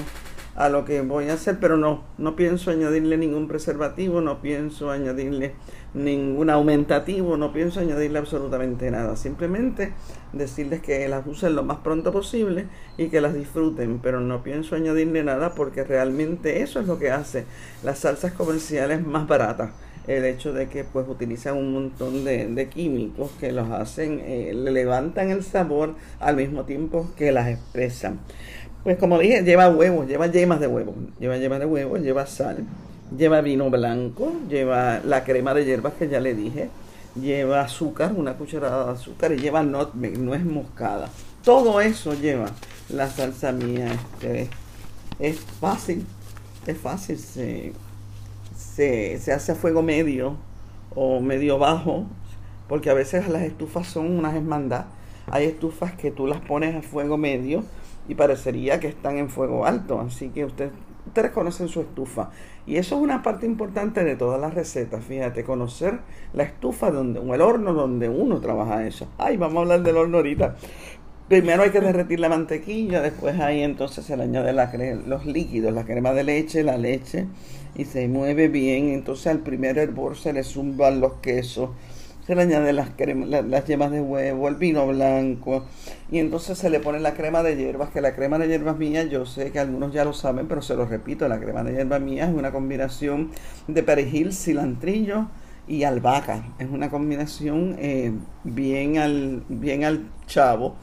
a 0.54 0.68
lo 0.68 0.84
que 0.84 1.00
voy 1.00 1.28
a 1.28 1.34
hacer, 1.34 1.58
pero 1.60 1.76
no, 1.76 2.04
no 2.18 2.36
pienso 2.36 2.70
añadirle 2.70 3.16
ningún 3.16 3.48
preservativo, 3.48 4.20
no 4.20 4.42
pienso 4.42 4.90
añadirle 4.90 5.54
ningún 5.94 6.50
aumentativo, 6.50 7.36
no 7.36 7.52
pienso 7.52 7.80
añadirle 7.80 8.18
absolutamente 8.18 8.90
nada, 8.90 9.16
simplemente 9.16 9.92
decirles 10.32 10.80
que 10.80 11.08
las 11.08 11.26
usen 11.26 11.54
lo 11.54 11.62
más 11.62 11.78
pronto 11.78 12.12
posible 12.12 12.66
y 12.96 13.08
que 13.08 13.20
las 13.20 13.34
disfruten, 13.34 13.98
pero 13.98 14.20
no 14.20 14.42
pienso 14.42 14.74
añadirle 14.74 15.24
nada 15.24 15.54
porque 15.54 15.84
realmente 15.84 16.62
eso 16.62 16.80
es 16.80 16.86
lo 16.86 16.98
que 16.98 17.10
hace 17.10 17.44
las 17.82 17.98
salsas 17.98 18.32
comerciales 18.32 19.04
más 19.04 19.26
baratas 19.26 19.70
el 20.06 20.24
hecho 20.24 20.52
de 20.52 20.68
que 20.68 20.84
pues 20.84 21.06
utilizan 21.08 21.56
un 21.56 21.72
montón 21.72 22.24
de, 22.24 22.68
químicos 22.72 23.30
que 23.38 23.52
los 23.52 23.70
hacen, 23.70 24.20
eh, 24.24 24.52
le 24.54 24.70
levantan 24.70 25.30
el 25.30 25.42
sabor 25.42 25.94
al 26.18 26.36
mismo 26.36 26.64
tiempo 26.64 27.10
que 27.16 27.32
las 27.32 27.48
expresan. 27.48 28.20
Pues 28.84 28.98
como 28.98 29.18
dije, 29.18 29.42
lleva 29.42 29.68
huevos, 29.68 30.08
lleva 30.08 30.26
yemas 30.26 30.58
de 30.58 30.66
huevos, 30.66 30.96
lleva 31.20 31.36
yemas 31.38 31.60
de 31.60 31.66
huevos, 31.66 32.00
lleva 32.00 32.26
sal, 32.26 32.64
lleva 33.16 33.40
vino 33.40 33.70
blanco, 33.70 34.32
lleva 34.48 35.00
la 35.04 35.22
crema 35.22 35.54
de 35.54 35.64
hierbas 35.64 35.92
que 35.94 36.08
ya 36.08 36.18
le 36.18 36.34
dije, 36.34 36.68
lleva 37.14 37.60
azúcar, 37.60 38.12
una 38.16 38.34
cucharada 38.34 38.86
de 38.86 38.92
azúcar 38.92 39.32
y 39.32 39.36
lleva 39.36 39.62
nutmeg, 39.62 40.14
es 40.34 40.44
moscada. 40.44 41.08
Todo 41.44 41.80
eso 41.80 42.14
lleva 42.14 42.46
la 42.88 43.08
salsa 43.08 43.52
mía. 43.52 43.92
Este, 43.92 44.48
es 45.20 45.38
fácil, 45.38 46.04
es 46.66 46.76
fácil, 46.76 47.18
se, 47.18 47.72
se, 48.56 49.32
hace 49.32 49.52
a 49.52 49.54
fuego 49.54 49.82
medio 49.82 50.36
o 50.94 51.20
medio 51.20 51.58
bajo, 51.58 52.06
porque 52.68 52.90
a 52.90 52.94
veces 52.94 53.28
las 53.28 53.42
estufas 53.42 53.86
son 53.86 54.10
unas 54.10 54.34
hermandad. 54.34 54.86
Hay 55.30 55.44
estufas 55.44 55.92
que 55.92 56.10
tú 56.10 56.26
las 56.26 56.40
pones 56.40 56.74
a 56.74 56.82
fuego 56.82 57.16
medio 57.16 57.62
y 58.08 58.14
parecería 58.14 58.80
que 58.80 58.88
están 58.88 59.18
en 59.18 59.30
fuego 59.30 59.66
alto, 59.66 60.00
así 60.00 60.28
que 60.28 60.44
usted, 60.44 60.70
ustedes 61.06 61.30
conocen 61.30 61.68
su 61.68 61.80
estufa. 61.80 62.30
Y 62.66 62.76
eso 62.76 62.96
es 62.96 63.02
una 63.02 63.22
parte 63.22 63.46
importante 63.46 64.04
de 64.04 64.16
todas 64.16 64.40
las 64.40 64.54
recetas, 64.54 65.04
fíjate, 65.04 65.44
conocer 65.44 65.98
la 66.32 66.44
estufa 66.44 66.90
donde, 66.90 67.18
o 67.20 67.34
el 67.34 67.40
horno 67.40 67.72
donde 67.74 68.08
uno 68.08 68.40
trabaja 68.40 68.86
eso. 68.86 69.08
Ay, 69.18 69.36
vamos 69.36 69.56
a 69.56 69.60
hablar 69.60 69.82
del 69.82 69.96
horno 69.96 70.18
ahorita. 70.18 70.56
Primero 71.28 71.62
hay 71.62 71.70
que 71.70 71.80
derretir 71.80 72.20
la 72.20 72.28
mantequilla, 72.28 73.00
después 73.00 73.40
ahí 73.40 73.62
entonces 73.62 74.04
se 74.04 74.16
le 74.16 74.24
añade 74.24 74.52
la 74.52 74.70
los 75.06 75.24
líquidos, 75.24 75.72
la 75.72 75.84
crema 75.84 76.12
de 76.12 76.24
leche, 76.24 76.62
la 76.62 76.76
leche, 76.76 77.26
y 77.74 77.84
se 77.84 78.06
mueve 78.06 78.48
bien. 78.48 78.90
Entonces 78.90 79.28
al 79.28 79.38
primer 79.38 79.78
hervor 79.78 80.16
se 80.16 80.32
le 80.32 80.44
zumban 80.44 81.00
los 81.00 81.14
quesos, 81.14 81.70
se 82.26 82.34
le 82.34 82.42
añade 82.42 82.72
las, 82.72 82.90
las 83.46 83.64
yemas 83.66 83.90
de 83.90 84.00
huevo, 84.00 84.48
el 84.48 84.54
vino 84.56 84.86
blanco, 84.86 85.64
y 86.10 86.18
entonces 86.18 86.58
se 86.58 86.70
le 86.70 86.80
pone 86.80 87.00
la 87.00 87.14
crema 87.14 87.42
de 87.42 87.56
hierbas, 87.56 87.90
que 87.90 88.00
la 88.00 88.14
crema 88.14 88.38
de 88.38 88.48
hierbas 88.48 88.76
mía, 88.76 89.04
yo 89.04 89.26
sé 89.26 89.50
que 89.50 89.58
algunos 89.58 89.92
ya 89.92 90.04
lo 90.04 90.12
saben, 90.12 90.46
pero 90.46 90.62
se 90.62 90.76
lo 90.76 90.86
repito, 90.86 91.26
la 91.28 91.40
crema 91.40 91.64
de 91.64 91.72
hierbas 91.72 92.00
mía 92.00 92.26
es 92.26 92.34
una 92.34 92.52
combinación 92.52 93.30
de 93.66 93.82
perejil, 93.82 94.32
cilantrillo 94.32 95.26
y 95.66 95.84
albahaca. 95.84 96.44
Es 96.58 96.68
una 96.68 96.90
combinación 96.90 97.76
eh, 97.78 98.12
bien, 98.44 98.98
al, 98.98 99.44
bien 99.48 99.84
al 99.84 100.10
chavo. 100.26 100.76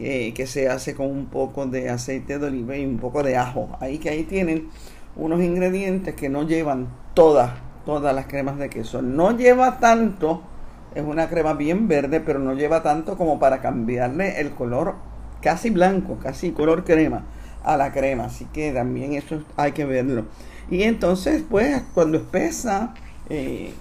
Eh, 0.00 0.32
que 0.32 0.46
se 0.46 0.68
hace 0.68 0.94
con 0.94 1.10
un 1.10 1.26
poco 1.26 1.66
de 1.66 1.90
aceite 1.90 2.38
de 2.38 2.46
oliva 2.46 2.76
y 2.76 2.84
un 2.84 2.98
poco 2.98 3.24
de 3.24 3.36
ajo. 3.36 3.76
Ahí 3.80 3.98
que 3.98 4.10
ahí 4.10 4.22
tienen 4.22 4.68
unos 5.16 5.42
ingredientes 5.42 6.14
que 6.14 6.28
no 6.28 6.46
llevan 6.46 6.86
todas, 7.14 7.54
todas 7.84 8.14
las 8.14 8.26
cremas 8.26 8.58
de 8.58 8.70
queso. 8.70 9.02
No 9.02 9.36
lleva 9.36 9.80
tanto 9.80 10.44
es 10.94 11.04
una 11.04 11.28
crema 11.28 11.54
bien 11.54 11.88
verde, 11.88 12.20
pero 12.20 12.38
no 12.38 12.54
lleva 12.54 12.82
tanto 12.82 13.16
como 13.16 13.38
para 13.38 13.60
cambiarle 13.60 14.40
el 14.40 14.50
color 14.50 14.94
casi 15.40 15.70
blanco, 15.70 16.18
casi 16.22 16.52
color 16.52 16.84
crema 16.84 17.24
a 17.64 17.76
la 17.76 17.92
crema. 17.92 18.24
Así 18.24 18.46
que 18.46 18.72
también 18.72 19.12
eso 19.12 19.42
hay 19.56 19.72
que 19.72 19.84
verlo. 19.84 20.24
Y 20.70 20.82
entonces, 20.82 21.42
pues, 21.48 21.82
cuando 21.94 22.18
espesa, 22.18 22.94
eh, 23.30 23.72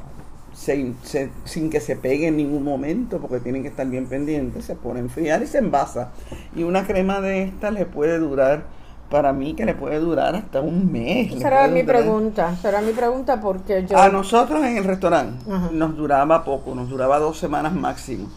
sin 0.53 1.69
que 1.69 1.79
se 1.79 1.95
pegue 1.95 2.27
en 2.27 2.37
ningún 2.37 2.63
momento, 2.63 3.19
porque 3.19 3.39
tienen 3.39 3.61
que 3.61 3.69
estar 3.69 3.87
bien 3.87 4.07
pendientes, 4.07 4.65
se 4.65 4.75
pone 4.75 4.99
a 4.99 5.03
enfriar 5.03 5.43
y 5.43 5.47
se 5.47 5.59
envasa. 5.59 6.11
Y 6.55 6.63
una 6.63 6.85
crema 6.85 7.21
de 7.21 7.43
esta 7.43 7.71
le 7.71 7.85
puede 7.85 8.17
durar 8.17 8.76
para 9.09 9.33
mí 9.33 9.53
que 9.53 9.65
le 9.65 9.73
puede 9.73 9.99
durar 9.99 10.35
hasta 10.35 10.61
un 10.61 10.91
mes. 10.91 11.33
Será 11.39 11.67
mi 11.67 11.83
pregunta, 11.83 12.55
será 12.61 12.81
mi 12.81 12.91
pregunta 12.91 13.39
porque 13.39 13.85
yo... 13.85 13.97
A 13.97 14.09
nosotros 14.09 14.63
en 14.65 14.77
el 14.77 14.83
restaurante 14.83 15.45
nos 15.71 15.95
duraba 15.95 16.43
poco, 16.43 16.75
nos 16.75 16.89
duraba 16.89 17.19
dos 17.19 17.37
semanas 17.37 17.73
máximo, 17.73 18.29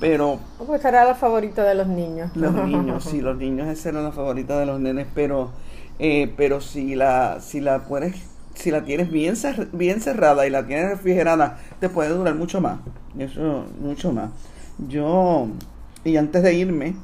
pero... 0.00 0.38
Pues 0.66 0.82
será 0.82 1.04
la 1.04 1.14
favorita 1.14 1.64
de 1.64 1.74
los 1.74 1.86
niños. 1.86 2.30
Los 2.34 2.52
niños, 2.66 3.04
sí, 3.04 3.20
los 3.20 3.36
niños 3.36 3.68
esa 3.68 3.90
era 3.90 4.02
la 4.02 4.12
favorita 4.12 4.58
de 4.58 4.66
los 4.66 4.80
nenes, 4.80 5.06
pero 5.14 5.50
eh, 5.98 6.32
pero 6.36 6.60
si 6.60 6.94
la 6.94 7.40
si 7.40 7.60
la 7.60 7.84
puedes 7.84 8.16
si 8.54 8.70
la 8.70 8.84
tienes 8.84 9.10
bien 9.10 9.34
bien 9.72 10.00
cerrada 10.00 10.46
y 10.46 10.50
la 10.50 10.66
tienes 10.66 10.90
refrigerada, 10.90 11.58
te 11.80 11.88
puede 11.88 12.10
durar 12.10 12.34
mucho 12.34 12.60
más. 12.60 12.78
Eso 13.18 13.64
mucho 13.80 14.12
más. 14.12 14.30
Yo 14.88 15.48
y 16.04 16.16
antes 16.16 16.42
de 16.42 16.54
irme, 16.54 16.96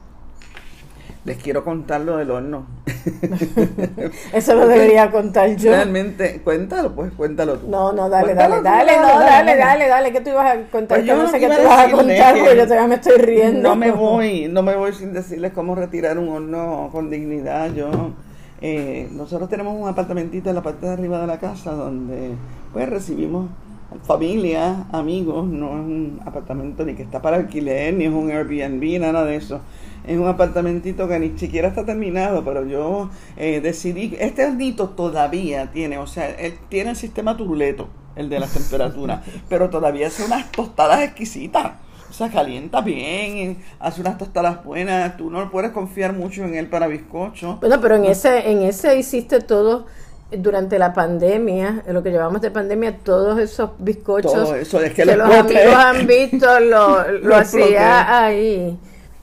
les 1.24 1.37
quiero 1.37 1.64
contar 1.64 2.00
lo 2.00 2.16
del 2.16 2.30
horno. 2.30 2.66
Eso 4.32 4.54
lo 4.56 4.66
debería 4.66 5.11
contar 5.11 5.54
yo. 5.56 5.70
Realmente, 5.70 6.40
cuéntalo, 6.42 6.94
pues 6.94 7.12
cuéntalo 7.12 7.58
tú. 7.58 7.68
No, 7.68 7.92
no, 7.92 8.08
dale, 8.08 8.35
dale, 8.35 8.61
dale, 8.61 8.96
no, 8.96 9.20
dale, 9.20 9.56
dale, 9.56 9.88
dale, 9.88 10.12
¿qué 10.12 10.20
tú 10.20 10.30
ibas 10.30 10.56
a 10.56 10.61
contar? 10.70 10.98
Pues 10.98 11.06
yo 11.06 11.16
no 11.16 11.28
sé 11.28 11.38
qué 11.38 11.46
tú 11.46 11.62
ibas 11.62 11.78
a 11.78 11.90
contar, 11.92 12.37
porque 12.37 12.56
yo 12.56 12.64
todavía 12.64 12.88
me 12.88 12.94
estoy 12.96 13.18
riendo. 13.18 13.68
No 13.68 13.76
me 13.76 13.92
voy, 13.92 14.48
no 14.48 14.62
me 14.62 14.74
voy 14.74 14.92
sin 14.94 15.12
decirles 15.12 15.52
cómo 15.52 15.76
retirar 15.76 16.18
un 16.18 16.28
horno 16.28 16.88
con 16.90 17.08
dignidad. 17.08 17.72
Yo, 17.72 17.88
eh, 18.61 19.08
nosotros 19.12 19.48
tenemos 19.48 19.80
un 19.80 19.88
apartamentito 19.88 20.48
en 20.48 20.56
la 20.56 20.62
parte 20.62 20.87
de 20.87 20.92
arriba 20.92 21.20
de 21.20 21.28
la 21.28 21.38
casa 21.38 21.70
donde, 21.70 22.32
pues, 22.72 22.88
recibimos 22.88 23.48
familia, 24.04 24.87
amigos, 24.90 25.46
no 25.46 25.66
es 25.66 25.85
un 25.85 26.20
apartamento 26.24 26.85
ni 26.85 26.94
que 26.94 27.02
está 27.02 27.20
para 27.22 27.37
alquiler, 27.37 27.94
ni 27.94 28.06
es 28.06 28.11
un 28.11 28.30
Airbnb, 28.30 28.98
nada 28.98 29.24
de 29.24 29.37
eso 29.37 29.61
es 30.06 30.18
un 30.18 30.26
apartamentito 30.26 31.06
que 31.08 31.18
ni 31.18 31.38
siquiera 31.38 31.68
está 31.68 31.84
terminado, 31.84 32.44
pero 32.44 32.64
yo 32.66 33.10
eh, 33.36 33.60
decidí, 33.60 34.16
este 34.18 34.44
hornito 34.44 34.90
todavía 34.90 35.70
tiene, 35.70 35.98
o 35.98 36.06
sea, 36.06 36.30
él 36.30 36.54
tiene 36.68 36.90
el 36.90 36.96
sistema 36.96 37.36
turuleto, 37.36 37.88
el 38.16 38.28
de 38.28 38.40
las 38.40 38.50
temperaturas, 38.52 39.20
pero 39.48 39.70
todavía 39.70 40.08
hace 40.08 40.24
unas 40.24 40.50
tostadas 40.50 41.02
exquisitas. 41.02 41.72
O 42.10 42.14
sea, 42.14 42.28
calienta 42.28 42.82
bien, 42.82 43.56
hace 43.80 44.02
unas 44.02 44.18
tostadas 44.18 44.62
buenas, 44.62 45.16
tú 45.16 45.30
no 45.30 45.50
puedes 45.50 45.70
confiar 45.70 46.12
mucho 46.12 46.44
en 46.44 46.54
él 46.56 46.66
para 46.66 46.86
bizcocho. 46.86 47.56
Bueno, 47.58 47.80
pero 47.80 47.96
en 47.96 48.04
ese, 48.04 48.50
en 48.50 48.60
ese 48.60 48.98
hiciste 48.98 49.40
todo 49.40 49.86
durante 50.30 50.78
la 50.78 50.92
pandemia, 50.92 51.84
lo 51.88 52.02
que 52.02 52.10
llevamos 52.10 52.42
de 52.42 52.50
pandemia, 52.50 52.98
todos 52.98 53.38
esos 53.38 53.70
bizcochos 53.78 54.30
todo 54.30 54.54
eso, 54.56 54.82
es 54.82 54.92
que, 54.92 55.06
los 55.06 55.30
amigos 55.30 55.74
han 55.74 56.06
visto, 56.06 56.60
lo, 56.60 57.10
lo 57.22 57.36
hacía 57.36 58.24
ahí 58.24 58.78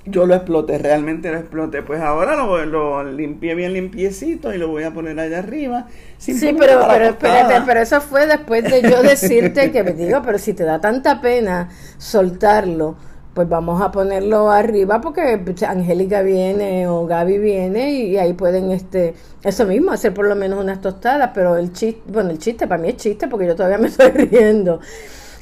yo 0.10 0.26
lo 0.26 0.36
exploté, 0.36 0.78
realmente 0.78 1.32
lo 1.32 1.38
exploté. 1.38 1.82
Pues 1.82 2.02
ahora 2.02 2.36
lo, 2.36 2.66
lo 2.66 3.04
limpié 3.04 3.56
bien 3.56 3.74
limpiecito 3.74 4.54
y 4.54 4.58
lo 4.58 4.68
voy 4.68 4.84
a 4.84 4.94
poner 4.94 5.20
allá 5.20 5.40
arriba. 5.40 5.88
Sí, 6.18 6.34
pero, 6.58 6.86
pero 6.88 7.06
espérate, 7.06 7.62
pero 7.66 7.80
eso 7.80 8.02
fue 8.02 8.26
después 8.26 8.64
de 8.64 8.82
yo 8.82 9.02
decirte 9.04 9.72
que 9.72 9.84
me 9.84 9.94
digo, 9.94 10.22
pero 10.24 10.38
si 10.38 10.54
te 10.54 10.64
da 10.64 10.82
tanta 10.82 11.22
pena 11.22 11.70
soltarlo, 11.98 12.98
pues 13.34 13.48
vamos 13.48 13.82
a 13.82 13.92
ponerlo 13.92 14.52
arriba 14.52 15.00
porque 15.00 15.40
Angélica 15.66 16.22
viene 16.22 16.88
o 16.88 17.06
Gaby 17.06 17.38
viene 17.38 17.92
y, 17.92 18.18
ahí 18.18 18.34
pueden 18.34 18.72
este 18.72 19.14
eso 19.44 19.66
mismo 19.66 19.92
hacer 19.92 20.14
por 20.14 20.28
lo 20.28 20.36
menos 20.36 20.62
unas 20.62 20.82
tostadas, 20.82 21.32
pero 21.34 21.56
el 21.56 21.72
chiste, 21.72 22.02
bueno, 22.08 22.32
el 22.32 22.40
chiste 22.40 22.68
para 22.68 22.82
mí 22.82 22.90
es 22.90 22.98
chiste 22.98 23.28
porque 23.28 23.48
yo 23.48 23.56
todavía 23.56 23.78
me 23.78 23.88
estoy 23.88 24.10
riendo. 24.12 24.80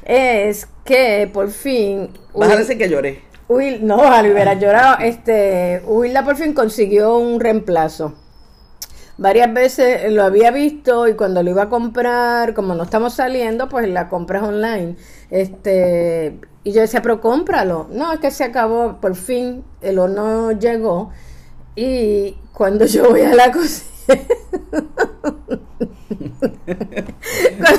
Es 0.05 0.67
que 0.85 1.29
por 1.33 1.49
fin 1.49 2.09
Vas 2.33 2.51
a 2.51 2.57
decir 2.57 2.77
que 2.77 2.87
lloré. 2.87 3.26
Will, 3.49 3.85
no, 3.85 4.03
al 4.03 4.31
hubiera 4.31 4.55
llorado. 4.55 4.97
Este, 4.99 5.81
Willa 5.85 6.23
por 6.23 6.35
fin 6.35 6.53
consiguió 6.53 7.17
un 7.17 7.39
reemplazo. 7.39 8.13
varias 9.17 9.53
veces 9.53 10.11
lo 10.11 10.23
había 10.23 10.51
visto 10.51 11.07
y 11.07 11.13
cuando 11.15 11.41
lo 11.41 11.49
iba 11.49 11.63
a 11.63 11.69
comprar, 11.69 12.53
como 12.53 12.75
no 12.75 12.83
estamos 12.83 13.13
saliendo, 13.13 13.69
pues 13.69 13.87
la 13.89 14.09
compras 14.09 14.43
online. 14.43 14.97
Este, 15.29 16.39
y 16.63 16.71
yo 16.73 16.81
decía, 16.81 17.01
pero 17.01 17.21
cómpralo. 17.21 17.87
No, 17.91 18.11
es 18.13 18.19
que 18.19 18.31
se 18.31 18.43
acabó, 18.43 18.99
por 18.99 19.15
fin 19.15 19.63
el 19.81 19.99
horno 19.99 20.51
llegó. 20.51 21.11
Y 21.75 22.35
cuando 22.53 22.85
yo 22.85 23.09
voy 23.09 23.21
a 23.21 23.33
la 23.33 23.51
cocina, 23.51 23.87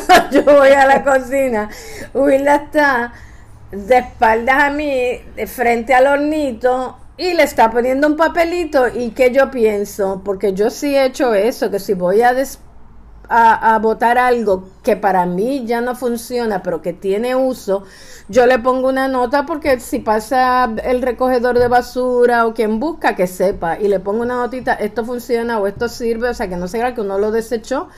cuando 0.06 0.30
yo 0.30 0.44
voy 0.44 0.70
a 0.70 0.86
la 0.86 1.04
cocina, 1.04 1.68
Wilda 2.14 2.54
está 2.56 3.12
de 3.70 3.98
espaldas 3.98 4.62
a 4.64 4.70
mí, 4.70 5.20
de 5.36 5.46
frente 5.46 5.94
al 5.94 6.06
hornito, 6.06 6.96
y 7.16 7.34
le 7.34 7.42
está 7.42 7.70
poniendo 7.70 8.06
un 8.06 8.16
papelito. 8.16 8.88
¿Y 8.88 9.10
qué 9.10 9.32
yo 9.32 9.50
pienso? 9.50 10.22
Porque 10.24 10.52
yo 10.52 10.70
sí 10.70 10.96
he 10.96 11.04
hecho 11.04 11.34
eso, 11.34 11.70
que 11.70 11.78
si 11.80 11.94
voy 11.94 12.22
a, 12.22 12.34
a, 13.28 13.74
a 13.74 13.78
botar 13.78 14.18
algo 14.18 14.68
que 14.82 14.96
para 14.96 15.26
mí 15.26 15.64
ya 15.66 15.80
no 15.80 15.94
funciona, 15.94 16.62
pero 16.62 16.80
que 16.80 16.92
tiene 16.92 17.34
uso, 17.34 17.84
yo 18.28 18.46
le 18.46 18.58
pongo 18.58 18.88
una 18.88 19.08
nota 19.08 19.46
porque 19.46 19.80
si 19.80 19.98
pasa 19.98 20.70
el 20.84 21.02
recogedor 21.02 21.58
de 21.58 21.68
basura 21.68 22.46
o 22.46 22.54
quien 22.54 22.78
busca, 22.80 23.16
que 23.16 23.26
sepa. 23.26 23.78
Y 23.78 23.88
le 23.88 24.00
pongo 24.00 24.22
una 24.22 24.36
notita, 24.36 24.74
esto 24.74 25.04
funciona 25.04 25.58
o 25.58 25.66
esto 25.66 25.88
sirve, 25.88 26.28
o 26.28 26.34
sea, 26.34 26.48
que 26.48 26.56
no 26.56 26.68
sea 26.68 26.94
que 26.94 27.00
uno 27.00 27.18
lo 27.18 27.32
desechó 27.32 27.88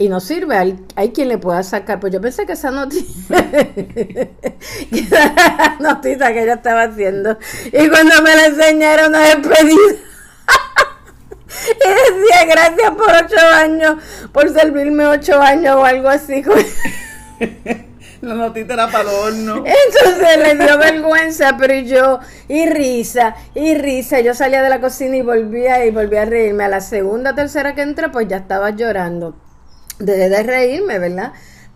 y 0.00 0.08
no 0.08 0.18
sirve. 0.18 0.56
Hay, 0.56 0.82
hay 0.96 1.10
quien 1.10 1.28
le 1.28 1.36
pueda 1.36 1.62
sacar. 1.62 2.00
Pues 2.00 2.10
yo 2.10 2.22
pensé 2.22 2.46
que 2.46 2.52
esa 2.52 2.70
notita, 2.70 3.36
notita 5.78 6.32
que 6.32 6.42
ella 6.42 6.54
estaba 6.54 6.84
haciendo. 6.84 7.36
Y 7.66 7.86
cuando 7.88 8.22
me 8.22 8.34
la 8.34 8.46
enseñaron 8.46 9.10
una 9.10 9.20
despedida. 9.20 9.76
y 11.74 11.88
decía 11.88 12.44
gracias 12.48 12.90
por 12.92 13.10
ocho 13.10 13.46
años, 13.56 13.96
por 14.32 14.48
servirme 14.48 15.06
ocho 15.06 15.38
años 15.38 15.76
o 15.76 15.84
algo 15.84 16.08
así. 16.08 16.42
La 18.22 18.34
notita 18.34 18.74
era 18.74 18.90
para 18.90 19.10
horno. 19.10 19.64
Entonces 19.64 20.38
le 20.38 20.54
dio 20.64 20.78
vergüenza, 20.78 21.56
pero 21.58 21.74
yo, 21.74 22.20
y 22.48 22.66
risa, 22.66 23.34
y 23.54 23.74
risa. 23.74 24.20
Yo 24.20 24.34
salía 24.34 24.62
de 24.62 24.68
la 24.68 24.80
cocina 24.80 25.16
y 25.16 25.22
volvía 25.22 25.86
y 25.86 25.90
volvía 25.90 26.22
a 26.22 26.26
reírme. 26.26 26.64
A 26.64 26.68
la 26.68 26.80
segunda, 26.80 27.34
tercera 27.34 27.74
que 27.74 27.80
entré, 27.80 28.10
pues 28.10 28.28
ya 28.28 28.38
estaba 28.38 28.70
llorando 28.70 29.34
dejé 30.00 30.28
de 30.28 30.42
reírme, 30.42 30.98
¿verdad? 30.98 31.32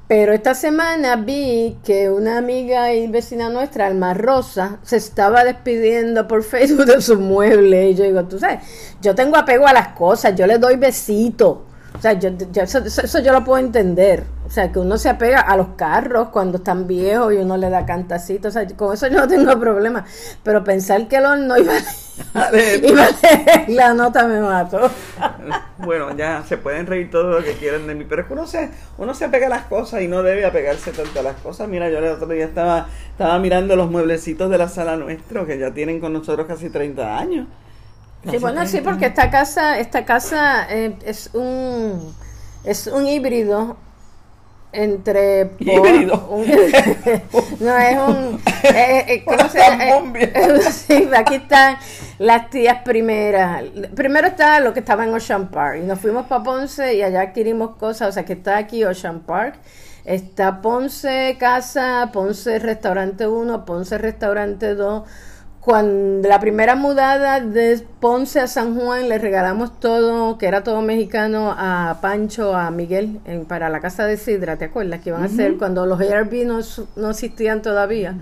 Pero 0.06 0.34
esta 0.34 0.54
semana 0.54 1.16
vi 1.16 1.78
que 1.82 2.10
una 2.10 2.36
amiga 2.36 2.92
y 2.92 3.06
vecina 3.06 3.48
nuestra, 3.48 3.86
Alma 3.86 4.12
Rosa, 4.12 4.78
se 4.82 4.96
estaba 4.96 5.44
despidiendo 5.44 6.28
por 6.28 6.42
Facebook 6.42 6.84
de 6.84 7.00
sus 7.00 7.18
muebles. 7.18 7.92
Y 7.92 7.94
yo 7.94 8.04
digo, 8.04 8.24
tú 8.24 8.38
sabes, 8.38 8.60
yo 9.00 9.14
tengo 9.14 9.36
apego 9.36 9.66
a 9.66 9.72
las 9.72 9.88
cosas, 9.88 10.34
yo 10.34 10.46
le 10.46 10.58
doy 10.58 10.76
besitos. 10.76 11.58
O 11.96 12.00
sea, 12.00 12.12
yo, 12.14 12.28
eso, 12.28 13.20
yo 13.20 13.32
lo 13.32 13.44
puedo 13.44 13.64
entender. 13.64 14.24
O 14.46 14.50
sea, 14.50 14.70
que 14.72 14.78
uno 14.78 14.98
se 14.98 15.08
apega 15.08 15.40
a 15.40 15.56
los 15.56 15.68
carros 15.68 16.28
cuando 16.28 16.58
están 16.58 16.86
viejos 16.86 17.32
y 17.32 17.36
uno 17.36 17.56
le 17.56 17.70
da 17.70 17.86
cantacito. 17.86 18.48
O 18.48 18.50
sea, 18.50 18.66
con 18.76 18.92
eso 18.92 19.06
yo 19.06 19.20
no 19.20 19.28
tengo 19.28 19.58
problema. 19.58 20.04
Pero 20.42 20.64
pensar 20.64 21.06
que 21.06 21.16
el 21.16 21.24
horno 21.24 21.56
iba, 21.56 21.72
iba 22.82 23.04
a 23.04 23.64
la 23.68 23.94
nota 23.94 24.26
me 24.26 24.40
mató. 24.40 24.90
bueno, 25.78 26.14
ya 26.16 26.42
se 26.46 26.58
pueden 26.58 26.86
reír 26.86 27.10
todo 27.10 27.38
lo 27.38 27.44
que 27.44 27.52
quieran 27.52 27.86
de 27.86 27.94
mí. 27.94 28.04
Pero 28.08 28.22
es 28.22 28.28
que 28.28 28.34
uno 28.34 28.46
se, 28.48 28.70
uno 28.98 29.14
se 29.14 29.26
apega 29.26 29.46
a 29.46 29.50
las 29.50 29.64
cosas 29.66 30.02
y 30.02 30.08
no 30.08 30.22
debe 30.24 30.44
apegarse 30.44 30.90
tanto 30.90 31.20
a 31.20 31.22
las 31.22 31.36
cosas. 31.36 31.68
Mira, 31.68 31.88
yo 31.90 31.98
el 31.98 32.06
otro 32.06 32.26
día 32.26 32.44
estaba, 32.44 32.88
estaba 33.12 33.38
mirando 33.38 33.76
los 33.76 33.88
mueblecitos 33.88 34.50
de 34.50 34.58
la 34.58 34.68
sala 34.68 34.96
nuestro 34.96 35.46
que 35.46 35.58
ya 35.58 35.72
tienen 35.72 36.00
con 36.00 36.12
nosotros 36.12 36.46
casi 36.48 36.70
30 36.70 37.18
años. 37.18 37.46
Sí, 38.30 38.38
bueno, 38.38 38.66
sí, 38.66 38.80
porque 38.80 39.06
esta 39.06 39.30
casa, 39.30 39.78
esta 39.78 40.04
casa 40.04 40.66
eh, 40.70 40.96
es 41.04 41.30
un 41.34 42.14
es 42.64 42.86
un 42.86 43.06
híbrido 43.06 43.76
entre 44.72 45.50
híbrido. 45.58 46.16
no 47.60 47.78
es 47.78 47.98
un 47.98 48.40
eh, 48.64 49.04
eh, 49.08 49.24
¿cómo 49.24 49.48
se 49.48 49.60
sí, 50.72 51.08
aquí 51.16 51.36
están 51.36 51.76
las 52.18 52.50
tías 52.50 52.82
primeras. 52.82 53.62
Primero 53.94 54.28
está 54.28 54.60
lo 54.60 54.72
que 54.72 54.80
estaba 54.80 55.04
en 55.04 55.14
Ocean 55.14 55.50
Park 55.50 55.78
y 55.82 55.86
nos 55.86 56.00
fuimos 56.00 56.26
para 56.26 56.42
Ponce 56.42 56.94
y 56.94 57.02
allá 57.02 57.22
adquirimos 57.22 57.76
cosas 57.76 58.08
o 58.08 58.12
sea 58.12 58.24
que 58.24 58.34
está 58.34 58.56
aquí 58.56 58.84
Ocean 58.84 59.20
Park. 59.20 59.56
Está 60.04 60.60
Ponce 60.60 61.36
casa 61.38 62.10
Ponce 62.12 62.58
restaurante 62.58 63.26
1 63.26 63.64
Ponce 63.64 63.96
restaurante 63.96 64.74
2 64.74 65.02
cuando 65.64 66.28
la 66.28 66.40
primera 66.40 66.74
mudada 66.74 67.40
de 67.40 67.82
Ponce 67.98 68.38
a 68.38 68.46
San 68.46 68.78
Juan 68.78 69.08
le 69.08 69.16
regalamos 69.16 69.80
todo, 69.80 70.36
que 70.36 70.46
era 70.46 70.62
todo 70.62 70.82
mexicano, 70.82 71.54
a 71.56 72.00
Pancho, 72.02 72.54
a 72.54 72.70
Miguel, 72.70 73.20
en, 73.24 73.46
para 73.46 73.70
la 73.70 73.80
casa 73.80 74.04
de 74.04 74.18
Sidra, 74.18 74.56
¿te 74.56 74.66
acuerdas? 74.66 75.00
Que 75.00 75.08
iban 75.08 75.22
a 75.22 75.26
hacer 75.26 75.56
cuando 75.56 75.86
los 75.86 75.98
Airbnb 75.98 76.46
no, 76.46 76.60
no 76.96 77.10
existían 77.10 77.62
todavía. 77.62 78.14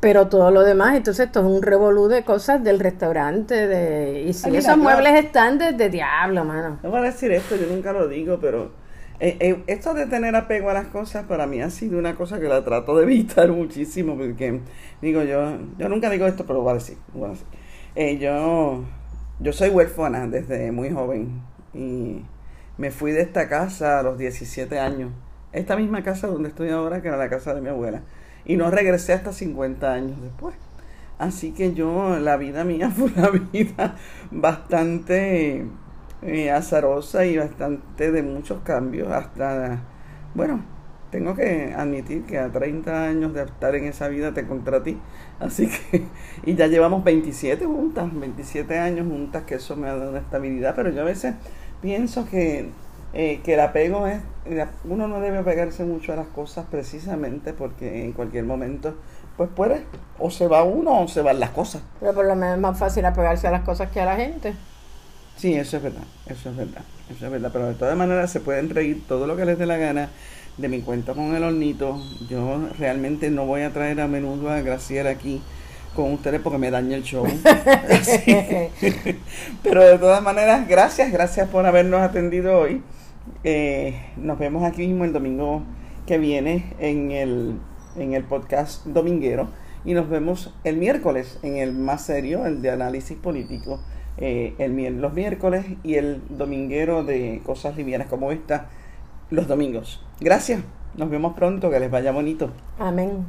Pero 0.00 0.26
todo 0.26 0.50
lo 0.50 0.62
demás, 0.62 0.96
entonces 0.96 1.26
esto 1.26 1.38
es 1.38 1.46
un 1.46 1.62
revolú 1.62 2.08
de 2.08 2.24
cosas 2.24 2.62
del 2.64 2.80
restaurante. 2.80 3.68
de 3.68 4.24
Y 4.26 4.32
si 4.32 4.54
esos 4.56 4.76
muebles 4.76 5.24
están 5.24 5.58
de, 5.58 5.88
diablo, 5.88 6.44
mano. 6.44 6.80
No 6.82 6.90
voy 6.90 6.98
a 6.98 7.02
decir 7.02 7.30
esto, 7.30 7.54
yo 7.54 7.66
nunca 7.68 7.92
lo 7.92 8.08
digo, 8.08 8.38
pero 8.40 8.72
eh, 9.18 9.36
eh, 9.40 9.62
esto 9.66 9.94
de 9.94 10.06
tener 10.06 10.36
apego 10.36 10.68
a 10.68 10.74
las 10.74 10.88
cosas 10.88 11.24
para 11.24 11.46
mí 11.46 11.62
ha 11.62 11.70
sido 11.70 11.98
una 11.98 12.14
cosa 12.14 12.38
que 12.38 12.48
la 12.48 12.64
trato 12.64 12.96
de 12.98 13.04
evitar 13.04 13.50
muchísimo 13.52 14.16
porque 14.16 14.60
digo 15.00 15.22
yo, 15.22 15.58
yo 15.78 15.88
nunca 15.88 16.10
digo 16.10 16.26
esto, 16.26 16.44
pero 16.46 16.60
voy 16.60 16.72
a 16.72 16.74
decir. 16.74 16.98
Eh, 17.94 18.18
yo, 18.18 18.84
yo 19.40 19.52
soy 19.52 19.70
huérfana 19.70 20.26
desde 20.26 20.70
muy 20.70 20.90
joven 20.90 21.40
y 21.72 22.22
me 22.76 22.90
fui 22.90 23.12
de 23.12 23.22
esta 23.22 23.48
casa 23.48 24.00
a 24.00 24.02
los 24.02 24.18
17 24.18 24.78
años. 24.78 25.12
Esta 25.52 25.76
misma 25.76 26.02
casa 26.02 26.26
donde 26.26 26.50
estoy 26.50 26.68
ahora, 26.68 27.00
que 27.00 27.08
era 27.08 27.16
la 27.16 27.30
casa 27.30 27.54
de 27.54 27.62
mi 27.62 27.68
abuela. 27.68 28.02
Y 28.44 28.56
no 28.56 28.70
regresé 28.70 29.14
hasta 29.14 29.32
50 29.32 29.92
años 29.92 30.20
después. 30.20 30.54
Así 31.18 31.52
que 31.52 31.72
yo, 31.72 32.18
la 32.18 32.36
vida 32.36 32.64
mía 32.64 32.90
fue 32.94 33.10
una 33.16 33.30
vida 33.30 33.96
bastante 34.30 35.64
eh, 36.22 36.50
azarosa 36.50 37.24
y 37.26 37.36
bastante 37.36 38.10
de 38.10 38.22
muchos 38.22 38.60
cambios, 38.62 39.10
hasta, 39.12 39.80
bueno, 40.34 40.62
tengo 41.10 41.34
que 41.34 41.74
admitir 41.76 42.24
que 42.24 42.38
a 42.38 42.50
30 42.50 43.04
años 43.04 43.34
de 43.34 43.42
estar 43.42 43.74
en 43.74 43.84
esa 43.84 44.08
vida 44.08 44.34
te 44.34 44.44
ti, 44.82 44.98
así 45.40 45.68
que, 45.68 46.06
y 46.44 46.54
ya 46.54 46.66
llevamos 46.66 47.04
27 47.04 47.64
juntas, 47.64 48.08
27 48.12 48.78
años 48.78 49.06
juntas, 49.06 49.44
que 49.44 49.56
eso 49.56 49.76
me 49.76 49.88
ha 49.88 49.96
dado 49.96 50.10
una 50.10 50.20
estabilidad, 50.20 50.74
pero 50.74 50.90
yo 50.90 51.02
a 51.02 51.04
veces 51.04 51.34
pienso 51.80 52.26
que, 52.28 52.70
eh, 53.14 53.40
que 53.44 53.54
el 53.54 53.60
apego 53.60 54.06
es, 54.06 54.20
uno 54.84 55.08
no 55.08 55.20
debe 55.20 55.38
apegarse 55.38 55.84
mucho 55.84 56.12
a 56.12 56.16
las 56.16 56.28
cosas 56.28 56.66
precisamente 56.70 57.52
porque 57.52 58.04
en 58.04 58.12
cualquier 58.12 58.44
momento 58.44 58.94
pues 59.36 59.50
puede, 59.54 59.84
o 60.18 60.30
se 60.30 60.48
va 60.48 60.62
uno 60.64 61.02
o 61.02 61.08
se 61.08 61.20
van 61.22 61.40
las 61.40 61.50
cosas. 61.50 61.82
Pero 62.00 62.14
por 62.14 62.24
lo 62.24 62.34
menos 62.34 62.56
es 62.56 62.60
más 62.60 62.78
fácil 62.78 63.04
apegarse 63.04 63.46
a 63.46 63.50
las 63.50 63.62
cosas 63.62 63.90
que 63.90 64.00
a 64.00 64.06
la 64.06 64.16
gente. 64.16 64.54
Sí, 65.36 65.54
eso 65.54 65.76
es 65.76 65.82
verdad, 65.82 66.04
eso 66.26 66.48
es 66.48 66.56
verdad, 66.56 66.82
eso 67.14 67.26
es 67.26 67.30
verdad, 67.30 67.50
pero 67.52 67.66
de 67.66 67.74
todas 67.74 67.96
maneras 67.96 68.30
se 68.30 68.40
pueden 68.40 68.70
reír 68.70 69.02
todo 69.06 69.26
lo 69.26 69.36
que 69.36 69.44
les 69.44 69.58
dé 69.58 69.66
la 69.66 69.76
gana 69.76 70.08
de 70.56 70.68
mi 70.68 70.80
cuenta 70.80 71.12
con 71.12 71.34
el 71.34 71.42
hornito. 71.42 72.00
Yo 72.30 72.68
realmente 72.78 73.30
no 73.30 73.44
voy 73.44 73.60
a 73.60 73.70
traer 73.70 74.00
a 74.00 74.08
menudo 74.08 74.50
a 74.50 74.62
Graciela 74.62 75.10
aquí 75.10 75.42
con 75.94 76.12
ustedes 76.12 76.40
porque 76.40 76.58
me 76.58 76.70
daña 76.70 76.96
el 76.96 77.02
show. 77.02 77.26
pero 79.62 79.84
de 79.84 79.98
todas 79.98 80.22
maneras, 80.22 80.66
gracias, 80.66 81.12
gracias 81.12 81.48
por 81.48 81.66
habernos 81.66 82.00
atendido 82.00 82.58
hoy. 82.58 82.82
Eh, 83.44 84.00
nos 84.16 84.38
vemos 84.38 84.64
aquí 84.64 84.86
mismo 84.86 85.04
el 85.04 85.12
domingo 85.12 85.62
que 86.06 86.16
viene 86.16 86.72
en 86.78 87.10
el, 87.10 87.58
en 87.96 88.14
el 88.14 88.24
podcast 88.24 88.86
dominguero 88.86 89.48
y 89.84 89.92
nos 89.94 90.08
vemos 90.08 90.54
el 90.64 90.76
miércoles 90.78 91.38
en 91.42 91.56
el 91.56 91.72
más 91.72 92.06
serio, 92.06 92.46
el 92.46 92.62
de 92.62 92.70
análisis 92.70 93.18
político 93.18 93.80
eh, 94.18 94.54
el, 94.58 95.00
los 95.00 95.12
miércoles 95.12 95.66
y 95.82 95.94
el 95.94 96.22
dominguero 96.28 97.04
de 97.04 97.42
cosas 97.44 97.76
livianas 97.76 98.08
como 98.08 98.32
esta 98.32 98.68
los 99.30 99.48
domingos. 99.48 100.02
Gracias, 100.20 100.62
nos 100.96 101.10
vemos 101.10 101.34
pronto, 101.34 101.70
que 101.70 101.80
les 101.80 101.90
vaya 101.90 102.12
bonito. 102.12 102.50
Amén. 102.78 103.26